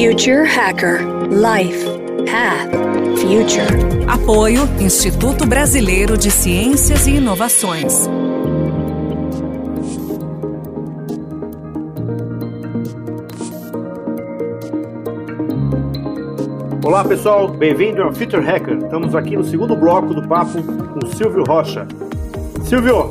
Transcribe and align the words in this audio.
Future 0.00 0.44
Hacker 0.44 1.00
Life 1.28 1.84
Path 2.30 2.70
Future. 3.18 4.06
Apoio 4.06 4.62
Instituto 4.80 5.44
Brasileiro 5.44 6.16
de 6.16 6.30
Ciências 6.30 7.08
e 7.08 7.16
Inovações. 7.16 8.06
Olá 16.84 17.04
pessoal, 17.04 17.48
bem-vindo 17.48 18.00
ao 18.00 18.14
Future 18.14 18.40
Hacker. 18.40 18.78
Estamos 18.78 19.16
aqui 19.16 19.34
no 19.36 19.42
segundo 19.42 19.74
bloco 19.74 20.14
do 20.14 20.28
papo 20.28 20.62
com 20.62 21.06
Silvio 21.08 21.42
Rocha. 21.42 21.88
Silvio, 22.62 23.08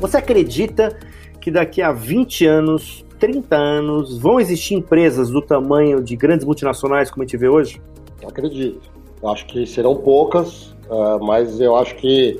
você 0.00 0.16
acredita 0.16 0.98
que 1.40 1.52
daqui 1.52 1.80
a 1.80 1.92
20 1.92 2.44
anos 2.44 3.03
30 3.18 3.56
anos, 3.56 4.18
vão 4.18 4.40
existir 4.40 4.74
empresas 4.74 5.30
do 5.30 5.40
tamanho 5.40 6.02
de 6.02 6.16
grandes 6.16 6.44
multinacionais 6.44 7.10
como 7.10 7.22
a 7.22 7.26
gente 7.26 7.36
vê 7.36 7.48
hoje? 7.48 7.80
Eu 8.20 8.28
acredito. 8.28 8.80
Eu 9.22 9.28
acho 9.30 9.46
que 9.46 9.66
serão 9.66 9.96
poucas, 9.96 10.74
uh, 10.88 11.22
mas 11.22 11.60
eu 11.60 11.76
acho 11.76 11.94
que 11.96 12.38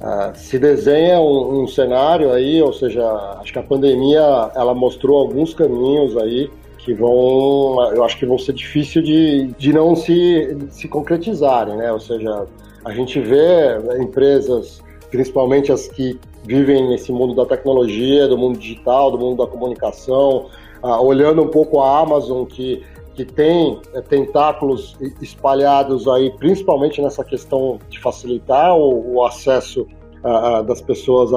uh, 0.00 0.36
se 0.36 0.58
desenha 0.58 1.20
um, 1.20 1.62
um, 1.62 1.66
cenário 1.66 2.32
aí, 2.32 2.62
ou 2.62 2.72
seja, 2.72 3.04
acho 3.40 3.52
que 3.52 3.58
a 3.58 3.62
pandemia 3.62 4.50
ela 4.54 4.74
mostrou 4.74 5.18
alguns 5.18 5.54
caminhos 5.54 6.16
aí 6.16 6.50
que 6.78 6.92
vão, 6.94 7.92
eu 7.94 8.02
acho 8.04 8.18
que 8.18 8.26
vão 8.26 8.38
ser 8.38 8.52
difíceis 8.52 9.04
de, 9.04 9.46
de 9.56 9.72
não 9.72 9.94
se, 9.94 10.56
se 10.70 10.88
concretizarem, 10.88 11.76
né? 11.76 11.92
Ou 11.92 12.00
seja, 12.00 12.46
a 12.84 12.92
gente 12.92 13.20
vê 13.20 13.78
empresas, 14.00 14.82
principalmente 15.12 15.70
as 15.70 15.86
que 15.86 16.18
vivem 16.44 16.88
nesse 16.88 17.12
mundo 17.12 17.34
da 17.34 17.46
tecnologia, 17.46 18.26
do 18.26 18.36
mundo 18.36 18.58
digital, 18.58 19.12
do 19.12 19.18
mundo 19.18 19.44
da 19.44 19.46
comunicação, 19.46 20.46
uh, 20.82 21.00
olhando 21.00 21.42
um 21.42 21.48
pouco 21.48 21.80
a 21.80 22.00
Amazon 22.00 22.44
que 22.44 22.82
que 23.14 23.26
tem 23.26 23.78
é, 23.92 24.00
tentáculos 24.00 24.96
espalhados 25.20 26.08
aí, 26.08 26.30
principalmente 26.38 27.02
nessa 27.02 27.22
questão 27.22 27.78
de 27.90 28.00
facilitar 28.00 28.74
o, 28.74 29.16
o 29.16 29.22
acesso 29.22 29.86
uh, 30.24 30.62
das 30.62 30.80
pessoas 30.80 31.30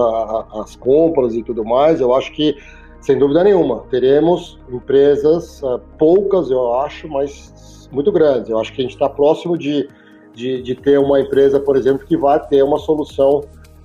às 0.54 0.78
compras 0.78 1.36
e 1.36 1.44
tudo 1.44 1.66
mais, 1.66 2.00
eu 2.00 2.14
acho 2.16 2.32
que, 2.32 2.56
sem 3.02 3.20
dúvida 3.20 3.44
nenhuma, 3.44 3.84
teremos 3.92 4.58
empresas, 4.72 5.62
poucas 6.00 6.50
eu 6.50 6.76
acho, 6.76 7.10
mas 7.10 7.54
muito 7.92 8.12
grandes. 8.12 8.50
Eu 8.50 8.60
acho 8.60 8.74
que 8.74 8.82
a 8.82 8.84
gente 8.84 8.94
está 8.94 9.10
próximo 9.10 9.58
de, 9.58 9.88
de, 10.34 10.62
de, 10.62 10.76
ter 10.76 11.00
uma 11.00 11.20
empresa, 11.20 11.60
por 11.60 11.76
exemplo, 11.76 12.06
que 12.06 12.18
vai 12.18 12.40
ter 12.48 12.64
uma 12.64 12.78
solução 12.80 13.42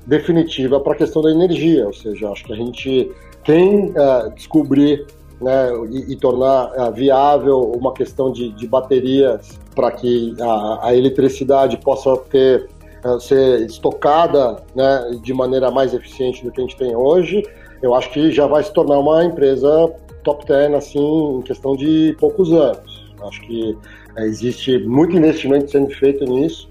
definitiva 0.07 0.81
para 0.81 0.93
a 0.93 0.97
questão 0.97 1.23
da 1.23 1.31
energia, 1.31 1.87
ou 1.87 1.93
seja, 1.93 2.31
acho 2.31 2.45
que 2.45 2.53
a 2.53 2.57
gente 2.57 3.11
quem 3.45 3.91
uh, 3.91 4.31
descobrir 4.35 5.07
né, 5.41 5.71
e, 5.91 6.13
e 6.13 6.17
tornar 6.17 6.71
uh, 6.73 6.93
viável 6.93 7.73
uma 7.73 7.93
questão 7.93 8.31
de, 8.31 8.51
de 8.51 8.67
baterias 8.67 9.59
para 9.75 9.91
que 9.93 10.35
a, 10.41 10.89
a, 10.89 10.97
eletricidade 10.97 11.79
possa 11.79 12.17
ter 12.31 12.69
uh, 13.05 13.19
ser 13.19 13.63
estocada 13.63 14.63
né, 14.75 15.19
de 15.23 15.33
maneira 15.33 15.71
mais 15.71 15.95
eficiente 15.95 16.45
do 16.45 16.53
que 16.53 16.61
a 16.61 16.65
gente 16.65 16.77
tem 16.77 16.95
hoje, 16.95 17.43
eu 17.83 17.95
acho 17.95 18.11
que 18.11 18.31
já 18.31 18.47
vai 18.47 18.63
se 18.63 18.73
tornar 18.73 18.99
uma 18.99 19.25
empresa 19.25 19.91
top 20.23 20.45
10 20.47 20.75
assim 20.75 21.39
em 21.39 21.43
questão 21.43 21.75
de 21.75 22.15
poucos 22.19 22.53
anos. 22.53 23.11
Acho 23.23 23.41
que 23.43 23.77
existe 24.19 24.79
muito 24.79 25.17
investimento 25.17 25.71
sendo 25.71 25.91
feito 25.91 26.25
nisso 26.25 26.69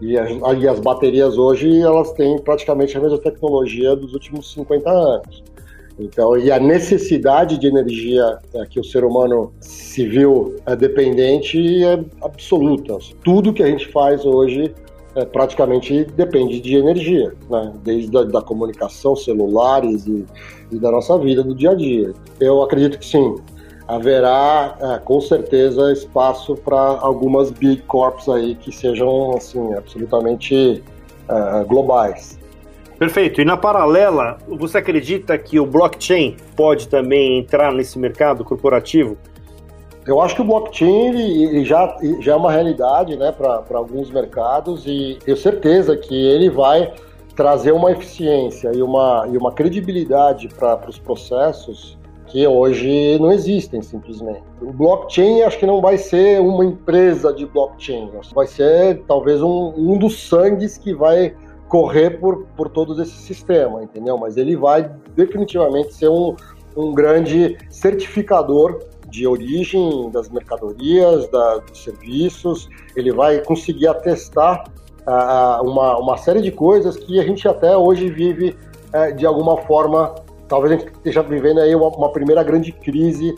e 0.00 0.18
as, 0.18 0.30
e 0.58 0.68
as 0.68 0.80
baterias 0.80 1.36
hoje, 1.36 1.80
elas 1.80 2.12
têm 2.12 2.38
praticamente 2.38 2.96
a 2.96 3.00
mesma 3.00 3.18
tecnologia 3.18 3.94
dos 3.94 4.14
últimos 4.14 4.52
50 4.52 4.90
anos. 4.90 5.42
Então, 5.98 6.36
e 6.38 6.50
a 6.50 6.58
necessidade 6.58 7.58
de 7.58 7.66
energia 7.66 8.38
é, 8.54 8.64
que 8.64 8.80
o 8.80 8.84
ser 8.84 9.04
humano 9.04 9.52
se 9.60 10.06
viu 10.08 10.56
é, 10.64 10.74
dependente 10.74 11.84
é 11.84 12.02
absoluta. 12.22 12.96
Tudo 13.22 13.52
que 13.52 13.62
a 13.62 13.66
gente 13.66 13.86
faz 13.88 14.24
hoje 14.24 14.72
é, 15.14 15.26
praticamente 15.26 16.04
depende 16.16 16.58
de 16.58 16.76
energia, 16.76 17.34
né? 17.50 17.72
desde 17.84 18.16
a 18.16 18.22
da 18.22 18.40
comunicação, 18.40 19.14
celulares 19.14 20.06
e, 20.06 20.24
e 20.72 20.78
da 20.78 20.90
nossa 20.90 21.18
vida 21.18 21.42
do 21.42 21.54
dia 21.54 21.72
a 21.72 21.74
dia. 21.74 22.14
Eu 22.40 22.62
acredito 22.62 22.98
que 22.98 23.04
sim, 23.04 23.34
haverá 23.90 24.76
é, 24.80 24.98
com 24.98 25.20
certeza 25.20 25.92
espaço 25.92 26.54
para 26.54 26.78
algumas 26.78 27.50
big 27.50 27.82
corps 27.82 28.28
aí 28.28 28.54
que 28.54 28.70
sejam 28.70 29.36
assim 29.36 29.74
absolutamente 29.74 30.82
é, 31.28 31.64
globais. 31.64 32.38
Perfeito. 32.98 33.40
E 33.40 33.44
na 33.44 33.56
paralela, 33.56 34.38
você 34.46 34.78
acredita 34.78 35.36
que 35.38 35.58
o 35.58 35.64
blockchain 35.64 36.36
pode 36.54 36.86
também 36.86 37.38
entrar 37.38 37.72
nesse 37.72 37.98
mercado 37.98 38.44
corporativo? 38.44 39.16
Eu 40.06 40.20
acho 40.20 40.34
que 40.34 40.42
o 40.42 40.44
blockchain 40.44 41.08
ele, 41.08 41.44
ele 41.44 41.64
já, 41.64 41.96
já 42.20 42.32
é 42.32 42.36
uma 42.36 42.52
realidade 42.52 43.16
né, 43.16 43.32
para 43.32 43.78
alguns 43.78 44.10
mercados 44.10 44.86
e 44.86 45.18
tenho 45.24 45.36
certeza 45.36 45.96
que 45.96 46.14
ele 46.14 46.50
vai 46.50 46.92
trazer 47.34 47.72
uma 47.72 47.90
eficiência 47.90 48.70
e 48.74 48.82
uma, 48.82 49.26
e 49.32 49.36
uma 49.36 49.52
credibilidade 49.52 50.48
para 50.48 50.88
os 50.88 50.98
processos 50.98 51.98
que 52.30 52.46
hoje 52.46 53.18
não 53.18 53.32
existem 53.32 53.82
simplesmente. 53.82 54.42
O 54.62 54.72
blockchain 54.72 55.42
acho 55.42 55.58
que 55.58 55.66
não 55.66 55.80
vai 55.80 55.98
ser 55.98 56.40
uma 56.40 56.64
empresa 56.64 57.32
de 57.32 57.44
blockchain, 57.44 58.10
vai 58.34 58.46
ser 58.46 59.02
talvez 59.06 59.42
um, 59.42 59.74
um 59.76 59.98
dos 59.98 60.28
sangues 60.28 60.78
que 60.78 60.94
vai 60.94 61.34
correr 61.68 62.18
por, 62.18 62.46
por 62.56 62.68
todos 62.68 62.98
esse 62.98 63.16
sistema, 63.16 63.82
entendeu? 63.82 64.16
Mas 64.16 64.36
ele 64.36 64.56
vai 64.56 64.90
definitivamente 65.14 65.94
ser 65.94 66.08
um, 66.08 66.34
um 66.76 66.92
grande 66.92 67.56
certificador 67.68 68.80
de 69.08 69.26
origem 69.26 70.08
das 70.10 70.28
mercadorias, 70.28 71.28
da, 71.30 71.58
dos 71.58 71.82
serviços, 71.82 72.68
ele 72.94 73.12
vai 73.12 73.40
conseguir 73.40 73.88
atestar 73.88 74.64
uh, 75.00 75.68
uma, 75.68 75.98
uma 75.98 76.16
série 76.16 76.40
de 76.40 76.52
coisas 76.52 76.96
que 76.96 77.18
a 77.18 77.24
gente 77.24 77.46
até 77.48 77.76
hoje 77.76 78.08
vive 78.08 78.56
uh, 78.94 79.14
de 79.14 79.26
alguma 79.26 79.56
forma 79.58 80.14
talvez 80.50 80.72
a 80.72 80.76
gente 80.76 80.92
esteja 80.92 81.22
vivendo 81.22 81.60
aí 81.60 81.74
uma, 81.74 81.88
uma 81.88 82.10
primeira 82.10 82.42
grande 82.42 82.72
crise, 82.72 83.34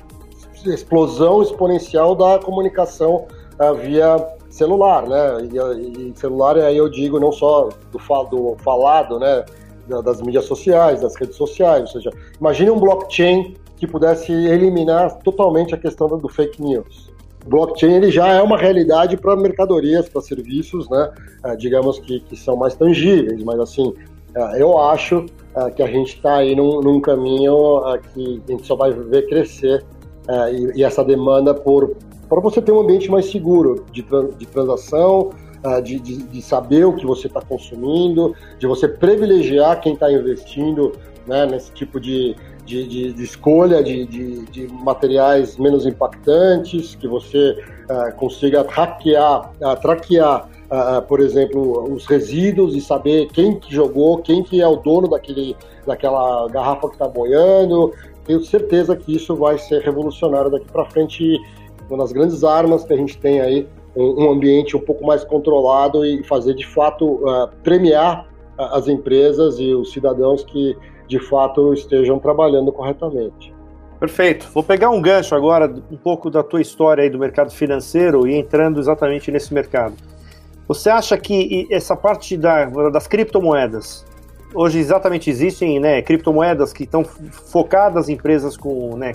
explosão 0.65 1.43
exponencial 1.43 2.15
da 2.15 2.39
comunicação 2.39 3.27
uh, 3.61 3.75
via 3.75 4.17
celular, 4.49 5.07
né? 5.07 5.49
E, 5.53 6.09
e, 6.09 6.13
celular 6.17 6.57
aí 6.57 6.77
eu 6.77 6.89
digo 6.89 7.21
não 7.21 7.31
só 7.31 7.69
do, 7.91 7.99
do 8.31 8.57
falado, 8.65 9.19
né? 9.19 9.45
Das 10.05 10.23
mídias 10.23 10.47
sociais, 10.47 11.01
das 11.01 11.17
redes 11.17 11.37
sociais, 11.37 11.83
ou 11.83 11.87
seja, 11.89 12.11
imagine 12.41 12.71
um 12.71 12.79
blockchain 12.79 13.57
que 13.77 13.87
pudesse 13.87 14.33
eliminar 14.33 15.19
totalmente 15.19 15.75
a 15.75 15.79
questão 15.79 16.07
do 16.07 16.29
fake 16.29 16.63
news. 16.63 17.11
O 17.45 17.49
blockchain 17.49 17.95
ele 17.95 18.11
já 18.11 18.29
é 18.29 18.41
uma 18.41 18.57
realidade 18.57 19.17
para 19.17 19.35
mercadorias, 19.35 20.09
para 20.09 20.23
serviços, 20.23 20.89
né? 20.89 21.13
Uh, 21.45 21.57
digamos 21.57 21.99
que, 21.99 22.21
que 22.21 22.37
são 22.37 22.57
mais 22.57 22.75
tangíveis, 22.75 23.43
mas 23.43 23.59
assim, 23.59 23.93
eu 24.57 24.79
acho 24.79 25.27
uh, 25.55 25.71
que 25.75 25.83
a 25.83 25.87
gente 25.87 26.17
está 26.17 26.37
aí 26.37 26.55
num, 26.55 26.81
num 26.81 27.01
caminho 27.01 27.79
uh, 27.79 27.99
que 28.13 28.43
a 28.49 28.53
gente 28.53 28.67
só 28.67 28.75
vai 28.75 28.93
ver 28.93 29.29
crescer 29.29 29.85
e, 30.53 30.79
e, 30.79 30.85
essa 30.85 31.05
demanda 31.05 31.53
por 31.53 31.97
para 32.29 32.41
você 32.41 32.63
ter 32.63 32.71
um 32.71 32.81
ambiente 32.81 33.11
mais 33.11 33.27
seguro 33.31 33.85
de, 33.93 34.07
de 34.39 34.47
transação, 34.47 35.31
de, 35.83 35.99
de, 35.99 36.17
de, 36.23 36.41
saber 36.41 36.87
o 36.87 36.95
que 36.95 37.05
você 37.05 37.27
está 37.27 37.43
consumindo, 37.43 38.35
de 38.59 38.67
você 38.67 38.89
privilegiar 38.89 39.81
quem 39.81 39.95
está 39.95 40.11
investindo 40.11 40.93
né, 41.27 41.45
nesse 41.45 41.73
tipo 41.73 42.01
de, 42.01 42.35
de, 42.65 43.13
de, 43.13 43.23
escolha 43.23 43.83
de, 43.83 44.69
materiais 44.83 45.57
menos 45.57 45.87
impactantes, 45.87 46.95
que 46.95 47.09
você 47.09 47.57
uh, 47.91 48.15
consiga 48.17 48.65
hackear, 48.69 49.51
uh, 49.61 49.81
traquear 49.81 50.49
por 51.07 51.21
exemplo, 51.21 51.93
os 51.93 52.07
resíduos 52.07 52.75
e 52.75 52.81
saber 52.81 53.27
quem 53.27 53.59
que 53.59 53.75
jogou, 53.75 54.19
quem 54.19 54.43
que 54.43 54.61
é 54.63 54.67
o 54.67 54.77
dono 54.77 55.09
daquele, 55.09 55.57
daquela 55.87 56.49
garrafa 56.49 56.89
que 56.89 56.95
está 56.95 57.07
boiando. 57.07 57.93
Tenho 58.25 58.43
certeza 58.43 58.97
que 58.97 59.15
isso 59.15 59.37
vai 59.37 59.59
ser 59.59 59.83
revolucionário 59.83 60.51
daqui 60.51 60.67
para 60.73 60.85
frente. 60.87 61.39
Uma 61.91 61.99
das 61.99 62.13
grandes 62.13 62.43
armas 62.43 62.85
que 62.85 62.93
a 62.93 62.97
gente 62.97 63.19
tem 63.19 63.41
aí, 63.41 63.69
um, 63.95 64.25
um 64.25 64.31
ambiente 64.31 64.77
um 64.77 64.81
pouco 64.81 65.05
mais 65.05 65.25
controlado 65.25 66.07
e 66.07 66.25
fazer 66.25 66.55
de 66.55 66.67
fato 66.67 67.05
uh, 67.05 67.49
premiar 67.63 68.27
as 68.57 68.89
empresas 68.89 69.59
e 69.59 69.75
os 69.75 69.93
cidadãos 69.93 70.45
que 70.45 70.77
de 71.07 71.19
fato 71.19 71.75
estejam 71.75 72.19
trabalhando 72.19 72.73
corretamente. 72.73 73.53
Perfeito. 73.99 74.49
Vou 74.53 74.63
pegar 74.63 74.91
um 74.91 75.01
gancho 75.01 75.35
agora, 75.35 75.73
um 75.91 75.97
pouco 75.97 76.31
da 76.31 76.43
tua 76.43 76.61
história 76.61 77.05
aí 77.05 77.11
do 77.11 77.19
mercado 77.19 77.53
financeiro 77.53 78.27
e 78.27 78.35
entrando 78.35 78.81
exatamente 78.81 79.31
nesse 79.31 79.53
mercado. 79.53 79.95
Você 80.69 80.89
acha 80.89 81.17
que 81.17 81.67
essa 81.71 81.97
parte 81.97 82.37
da, 82.37 82.67
das 82.91 83.07
criptomoedas, 83.07 84.05
hoje 84.55 84.79
exatamente 84.79 85.29
existem 85.31 85.81
né, 85.81 86.03
criptomoedas 86.03 86.73
que 86.73 86.85
estão 86.85 87.05
focadas 87.05 88.09
em 88.09 88.15
empresas 88.15 88.57
com, 88.57 88.97
né, 88.97 89.13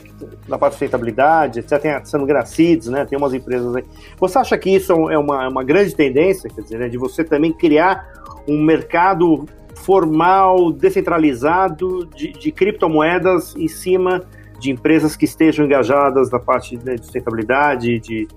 na 0.48 0.58
parte 0.58 0.74
de 0.74 0.80
sustentabilidade, 0.80 1.60
etc. 1.60 1.80
Tem 1.80 1.92
a 1.92 2.04
Sandra 2.04 2.44
né, 2.90 3.06
tem 3.06 3.18
umas 3.18 3.34
empresas 3.34 3.76
aí. 3.76 3.84
Você 4.20 4.38
acha 4.38 4.58
que 4.58 4.70
isso 4.70 4.92
é 5.10 5.18
uma, 5.18 5.46
é 5.46 5.48
uma 5.48 5.64
grande 5.64 5.96
tendência, 5.96 6.50
quer 6.50 6.62
dizer, 6.62 6.80
né, 6.80 6.90
de 6.90 6.98
você 6.98 7.24
também 7.24 7.54
criar 7.54 8.06
um 8.48 8.62
mercado 8.62 9.46
formal, 9.76 10.72
descentralizado 10.72 12.08
de, 12.08 12.34
de 12.34 12.52
criptomoedas 12.52 13.56
em 13.56 13.68
cima 13.68 14.24
de 14.60 14.72
empresas 14.72 15.16
que 15.16 15.26
estejam 15.26 15.66
engajadas 15.66 16.32
na 16.32 16.40
parte 16.40 16.78
né, 16.78 16.96
de 16.96 17.04
sustentabilidade, 17.04 18.00
de 18.00 18.28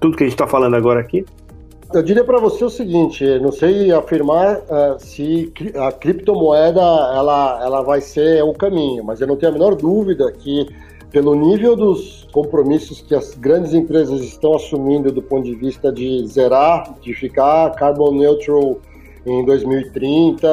tudo 0.00 0.16
que 0.16 0.24
a 0.24 0.26
gente 0.26 0.34
está 0.34 0.46
falando 0.46 0.74
agora 0.74 1.00
aqui? 1.00 1.24
Eu 1.92 2.02
diria 2.02 2.22
para 2.22 2.38
você 2.38 2.62
o 2.66 2.68
seguinte, 2.68 3.24
não 3.38 3.50
sei 3.50 3.90
afirmar 3.92 4.58
uh, 4.58 4.98
se 4.98 5.50
a 5.74 5.90
criptomoeda 5.90 6.80
ela, 6.80 7.60
ela 7.62 7.82
vai 7.82 8.02
ser 8.02 8.44
o 8.44 8.52
caminho, 8.52 9.02
mas 9.02 9.22
eu 9.22 9.26
não 9.26 9.36
tenho 9.36 9.52
a 9.52 9.54
menor 9.54 9.74
dúvida 9.74 10.30
que 10.30 10.66
pelo 11.10 11.34
nível 11.34 11.74
dos 11.74 12.28
compromissos 12.30 13.00
que 13.00 13.14
as 13.14 13.34
grandes 13.34 13.72
empresas 13.72 14.20
estão 14.20 14.54
assumindo 14.54 15.10
do 15.10 15.22
ponto 15.22 15.44
de 15.44 15.54
vista 15.54 15.90
de 15.90 16.26
zerar, 16.26 16.94
de 17.00 17.14
ficar 17.14 17.70
carbon 17.70 18.12
neutral 18.12 18.78
em 19.24 19.42
2030 19.46 20.46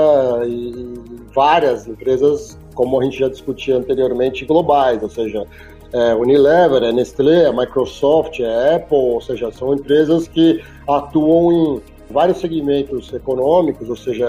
e 0.48 0.94
várias 1.34 1.86
empresas, 1.86 2.58
como 2.74 3.02
a 3.02 3.04
gente 3.04 3.20
já 3.20 3.28
discutia 3.28 3.76
anteriormente, 3.76 4.46
globais, 4.46 5.04
ou 5.04 5.10
seja, 5.10 5.46
é 5.94 6.14
Unilever, 6.16 6.84
é 6.84 6.92
Nestlé, 6.92 7.46
é 7.46 7.52
Microsoft, 7.52 8.40
é 8.40 8.76
Apple, 8.76 8.98
ou 8.98 9.22
seja, 9.22 9.52
são 9.52 9.74
empresas 9.74 10.28
que 10.28 10.64
atuam 10.88 11.52
em 11.52 11.82
vários 12.12 12.40
segmentos 12.40 13.12
econômicos, 13.14 13.90
ou 13.90 13.96
seja, 13.96 14.28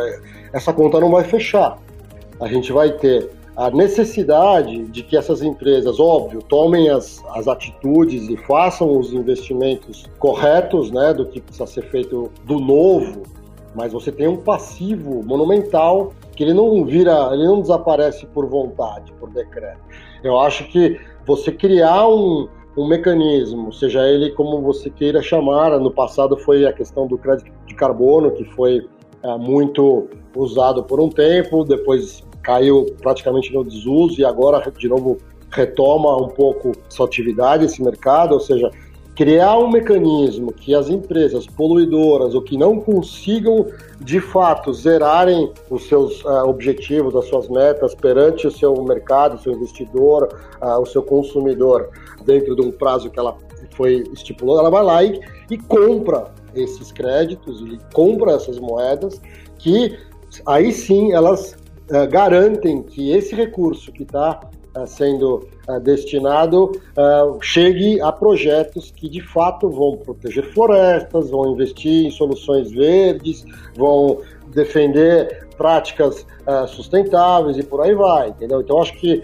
essa 0.53 0.73
conta 0.73 1.01
não 1.01 1.11
vai 1.11 1.25
fechar. 1.25 1.79
A 2.41 2.49
gente 2.49 2.73
vai 2.73 2.91
ter 2.93 3.31
a 3.57 3.71
necessidade 3.71 4.85
de 4.85 5.03
que 5.03 5.17
essas 5.17 5.41
empresas, 5.41 5.99
óbvio, 5.99 6.43
tomem 6.43 6.91
as, 6.91 7.25
as 7.35 7.49
atitudes 7.49 8.29
e 8.29 8.37
façam 8.37 8.99
os 8.99 9.13
investimentos 9.15 10.05
corretos, 10.19 10.91
né, 10.91 11.15
do 11.15 11.25
que 11.25 11.41
precisa 11.41 11.67
ser 11.67 11.83
feito 11.85 12.31
do 12.45 12.61
novo, 12.61 13.23
mas 13.75 13.93
você 13.93 14.13
tem 14.13 14.29
um 14.29 14.37
passivo 14.37 15.23
monumental 15.23 16.13
que 16.35 16.45
ele 16.45 16.53
não 16.53 16.85
vira, 16.85 17.31
ele 17.33 17.45
não 17.45 17.63
desaparece 17.63 18.27
por 18.27 18.47
vontade, 18.47 19.13
por 19.19 19.31
decreto. 19.31 19.81
Eu 20.23 20.39
acho 20.39 20.65
que 20.69 21.01
você 21.27 21.51
criar 21.51 22.09
um, 22.09 22.49
um 22.77 22.87
mecanismo, 22.87 23.73
seja 23.73 24.09
ele 24.09 24.31
como 24.31 24.63
você 24.63 24.89
queira 24.89 25.21
chamar, 25.21 25.79
no 25.81 25.91
passado 25.91 26.37
foi 26.39 26.65
a 26.65 26.73
questão 26.73 27.07
do 27.07 27.19
crédito 27.19 27.51
de 27.67 27.75
carbono, 27.75 28.31
que 28.31 28.45
foi 28.55 28.87
é, 29.23 29.37
muito 29.37 30.09
usado 30.37 30.85
por 30.85 31.01
um 31.01 31.09
tempo, 31.09 31.65
depois 31.65 32.23
caiu 32.43 32.87
praticamente 33.03 33.53
no 33.53 33.65
desuso 33.65 34.21
e 34.21 34.25
agora 34.25 34.63
de 34.71 34.89
novo 34.89 35.19
retoma 35.51 36.17
um 36.17 36.29
pouco 36.29 36.73
sua 36.89 37.07
atividade 37.07 37.65
esse 37.65 37.83
mercado, 37.83 38.33
ou 38.33 38.41
seja, 38.41 38.71
criar 39.17 39.57
um 39.57 39.71
mecanismo 39.71 40.53
que 40.53 40.75
as 40.75 40.91
empresas 40.91 41.47
poluidoras 41.47 42.35
ou 42.35 42.43
que 42.43 42.57
não 42.57 42.79
consigam 42.79 43.67
de 43.99 44.21
fato 44.21 44.75
zerarem 44.75 45.51
os 45.71 45.89
seus 45.89 46.23
uh, 46.23 46.47
objetivos, 46.47 47.17
as 47.17 47.27
suas 47.27 47.49
metas 47.49 47.95
perante 47.95 48.47
o 48.47 48.51
seu 48.51 48.75
mercado, 48.85 49.37
o 49.37 49.39
seu 49.39 49.55
investidor, 49.55 50.29
uh, 50.61 50.81
o 50.81 50.85
seu 50.85 51.03
consumidor, 51.03 51.89
dentro 52.27 52.55
de 52.55 52.61
um 52.61 52.71
prazo 52.71 53.09
que 53.09 53.19
ela 53.19 53.39
foi 53.71 54.05
estipulado, 54.13 54.61
ela 54.61 54.71
vai 54.71 54.85
lá 54.85 55.03
e, 55.03 55.19
e 55.51 55.57
compra 55.57 56.31
esses 56.55 56.93
créditos 56.93 57.63
e 57.63 57.79
compra 57.95 58.33
essas 58.33 58.59
moedas 58.59 59.21
que 59.57 59.99
aí 60.45 60.71
sim 60.71 61.13
elas 61.13 61.57
uh, 61.91 62.07
garantem 62.11 62.83
que 62.83 63.13
esse 63.13 63.35
recurso 63.35 63.91
que 63.93 64.03
está 64.03 64.41
sendo 64.85 65.47
uh, 65.69 65.81
destinado 65.81 66.73
uh, 66.73 67.39
chegue 67.41 68.01
a 68.01 68.11
projetos 68.11 68.91
que 68.91 69.09
de 69.09 69.21
fato 69.21 69.71
vão 69.71 69.97
proteger 69.97 70.45
florestas, 70.53 71.31
vão 71.31 71.53
investir 71.53 72.07
em 72.07 72.11
soluções 72.11 72.71
verdes, 72.71 73.45
vão 73.77 74.19
defender 74.49 75.47
práticas 75.57 76.27
uh, 76.47 76.67
sustentáveis 76.67 77.57
e 77.57 77.63
por 77.63 77.81
aí 77.81 77.95
vai, 77.95 78.31
entendeu? 78.31 78.61
Então 78.61 78.81
acho 78.81 78.93
que 78.95 79.23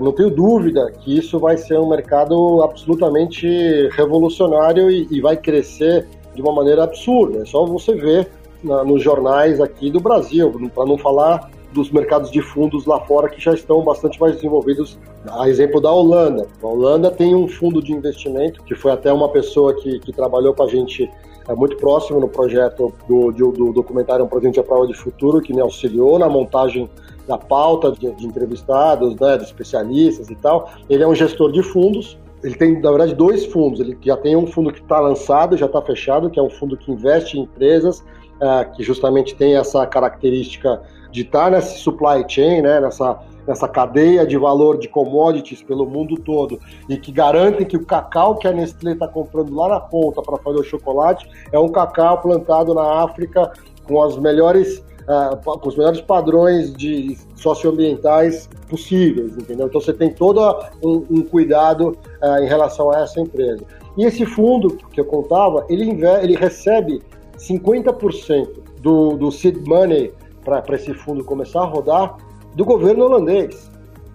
não 0.00 0.12
tenho 0.12 0.30
dúvida 0.30 0.88
que 1.00 1.18
isso 1.18 1.36
vai 1.36 1.56
ser 1.56 1.80
um 1.80 1.88
mercado 1.88 2.62
absolutamente 2.62 3.88
revolucionário 3.88 4.88
e, 4.88 5.20
vai 5.20 5.36
crescer 5.36 6.06
de 6.32 6.40
uma 6.40 6.52
maneira 6.52 6.84
absurda. 6.84 7.42
É 7.42 7.44
só 7.44 7.66
você 7.66 7.92
ver 7.96 8.30
nos 8.62 9.02
jornais 9.02 9.60
aqui 9.60 9.90
do 9.90 9.98
Brasil, 9.98 10.70
para 10.72 10.86
não 10.86 10.96
falar 10.96 11.50
dos 11.72 11.90
mercados 11.90 12.30
de 12.30 12.40
fundos 12.40 12.86
lá 12.86 13.00
fora 13.00 13.28
que 13.28 13.40
já 13.40 13.52
estão 13.52 13.82
bastante 13.82 14.20
mais 14.20 14.34
desenvolvidos. 14.36 14.98
A 15.30 15.48
exemplo 15.48 15.80
da 15.80 15.92
Holanda. 15.92 16.46
A 16.62 16.66
Holanda 16.66 17.10
tem 17.10 17.34
um 17.34 17.46
fundo 17.46 17.82
de 17.82 17.92
investimento, 17.92 18.62
que 18.64 18.74
foi 18.74 18.92
até 18.92 19.12
uma 19.12 19.28
pessoa 19.28 19.74
que, 19.74 19.98
que 20.00 20.12
trabalhou 20.12 20.54
com 20.54 20.62
a 20.62 20.68
gente 20.68 21.10
é, 21.48 21.54
muito 21.54 21.76
próximo 21.76 22.20
no 22.20 22.28
projeto 22.28 22.92
do, 23.08 23.32
do, 23.32 23.52
do 23.52 23.72
documentário 23.72 24.24
Um 24.24 24.28
Presente 24.28 24.60
à 24.60 24.62
Prova 24.62 24.86
de 24.86 24.94
Futuro, 24.94 25.40
que 25.40 25.52
me 25.52 25.60
auxiliou 25.60 26.18
na 26.18 26.28
montagem 26.28 26.88
da 27.26 27.36
pauta 27.36 27.92
de, 27.92 28.10
de 28.12 28.26
entrevistados, 28.26 29.14
né, 29.16 29.36
de 29.36 29.44
especialistas 29.44 30.30
e 30.30 30.34
tal. 30.34 30.70
Ele 30.88 31.02
é 31.02 31.06
um 31.06 31.14
gestor 31.14 31.52
de 31.52 31.62
fundos, 31.62 32.18
ele 32.42 32.54
tem, 32.54 32.80
na 32.80 32.90
verdade, 32.90 33.14
dois 33.14 33.44
fundos. 33.46 33.80
Ele 33.80 33.96
já 34.00 34.16
tem 34.16 34.36
um 34.36 34.46
fundo 34.46 34.72
que 34.72 34.80
está 34.80 35.00
lançado, 35.00 35.56
já 35.56 35.66
está 35.66 35.82
fechado, 35.82 36.30
que 36.30 36.38
é 36.38 36.42
um 36.42 36.50
fundo 36.50 36.76
que 36.76 36.90
investe 36.90 37.38
em 37.38 37.42
empresas, 37.42 38.04
uh, 38.40 38.70
que 38.74 38.82
justamente 38.82 39.34
tem 39.34 39.56
essa 39.56 39.86
característica 39.86 40.80
de 41.10 41.22
estar 41.22 41.50
nessa 41.50 41.76
supply 41.78 42.24
chain, 42.28 42.62
né, 42.62 42.80
nessa, 42.80 43.18
nessa 43.46 43.66
cadeia 43.66 44.26
de 44.26 44.36
valor 44.36 44.78
de 44.78 44.88
commodities 44.88 45.62
pelo 45.62 45.86
mundo 45.86 46.16
todo 46.16 46.60
e 46.88 46.96
que 46.96 47.10
garantem 47.10 47.66
que 47.66 47.76
o 47.76 47.84
cacau 47.84 48.36
que 48.36 48.46
a 48.46 48.52
Nestlé 48.52 48.92
está 48.92 49.08
comprando 49.08 49.54
lá 49.54 49.68
na 49.68 49.80
ponta 49.80 50.20
para 50.20 50.36
fazer 50.38 50.58
o 50.58 50.64
chocolate 50.64 51.28
é 51.50 51.58
um 51.58 51.68
cacau 51.68 52.20
plantado 52.20 52.74
na 52.74 53.02
África 53.02 53.52
com 53.84 54.02
as 54.02 54.18
melhores 54.18 54.84
uh, 55.08 55.58
com 55.58 55.68
os 55.68 55.76
melhores 55.76 56.02
padrões 56.02 56.72
de 56.74 57.16
socioambientais 57.34 58.48
possíveis, 58.68 59.36
entendeu? 59.36 59.66
Então 59.66 59.80
você 59.80 59.94
tem 59.94 60.12
todo 60.12 60.40
um, 60.84 61.06
um 61.10 61.22
cuidado 61.22 61.96
uh, 62.22 62.42
em 62.42 62.46
relação 62.46 62.90
a 62.90 63.00
essa 63.00 63.18
empresa. 63.18 63.64
E 63.96 64.04
esse 64.04 64.26
fundo 64.26 64.76
que 64.92 65.00
eu 65.00 65.04
contava, 65.06 65.64
ele, 65.68 65.98
ele 66.22 66.36
recebe 66.36 67.02
50% 67.38 68.48
do, 68.80 69.16
do 69.16 69.30
seed 69.30 69.66
money 69.66 70.12
para 70.44 70.76
esse 70.76 70.92
fundo 70.94 71.24
começar 71.24 71.60
a 71.60 71.66
rodar 71.66 72.16
do 72.54 72.64
governo 72.64 73.04
holandês. 73.04 73.70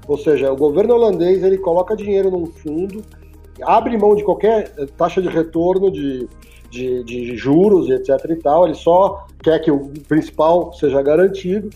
Ou 0.08 0.18
seja, 0.18 0.52
o 0.52 0.56
governo 0.56 0.96
holandês 0.96 1.44
ele 1.44 1.58
coloca 1.58 1.96
dinheiro 1.96 2.30
num 2.30 2.46
fundo, 2.46 3.04
abre 3.62 3.98
mão 3.98 4.16
de 4.16 4.24
qualquer 4.24 4.74
eh, 4.78 4.86
taxa 4.98 5.22
de 5.22 5.30
retorno 5.30 5.90
de, 5.90 6.28
de, 6.70 7.04
de 7.04 7.38
juros 7.38 7.90
etc 7.90 8.30
e 8.30 8.36
tal, 8.36 8.66
ele 8.66 8.74
só 8.74 9.25
quer 9.42 9.60
que 9.60 9.72
o 9.72 9.92
principal 10.08 10.74
seja 10.74 11.02
garantido 11.02 11.70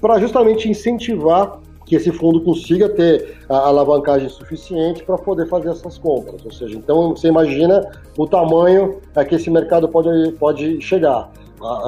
para 0.00 0.18
justamente 0.18 0.68
incentivar 0.68 1.60
que 1.84 1.96
esse 1.96 2.12
fundo 2.12 2.40
consiga 2.40 2.88
ter 2.88 3.38
a 3.48 3.58
alavancagem 3.68 4.28
suficiente 4.28 5.02
para 5.04 5.18
poder 5.18 5.46
fazer 5.48 5.70
essas 5.70 5.98
compras. 5.98 6.44
Ou 6.44 6.52
seja, 6.52 6.76
então 6.76 7.10
você 7.10 7.28
imagina 7.28 7.86
o 8.16 8.26
tamanho 8.26 8.98
a 9.14 9.24
que 9.24 9.34
esse 9.34 9.50
mercado 9.50 9.88
pode, 9.88 10.32
pode 10.32 10.80
chegar. 10.80 11.30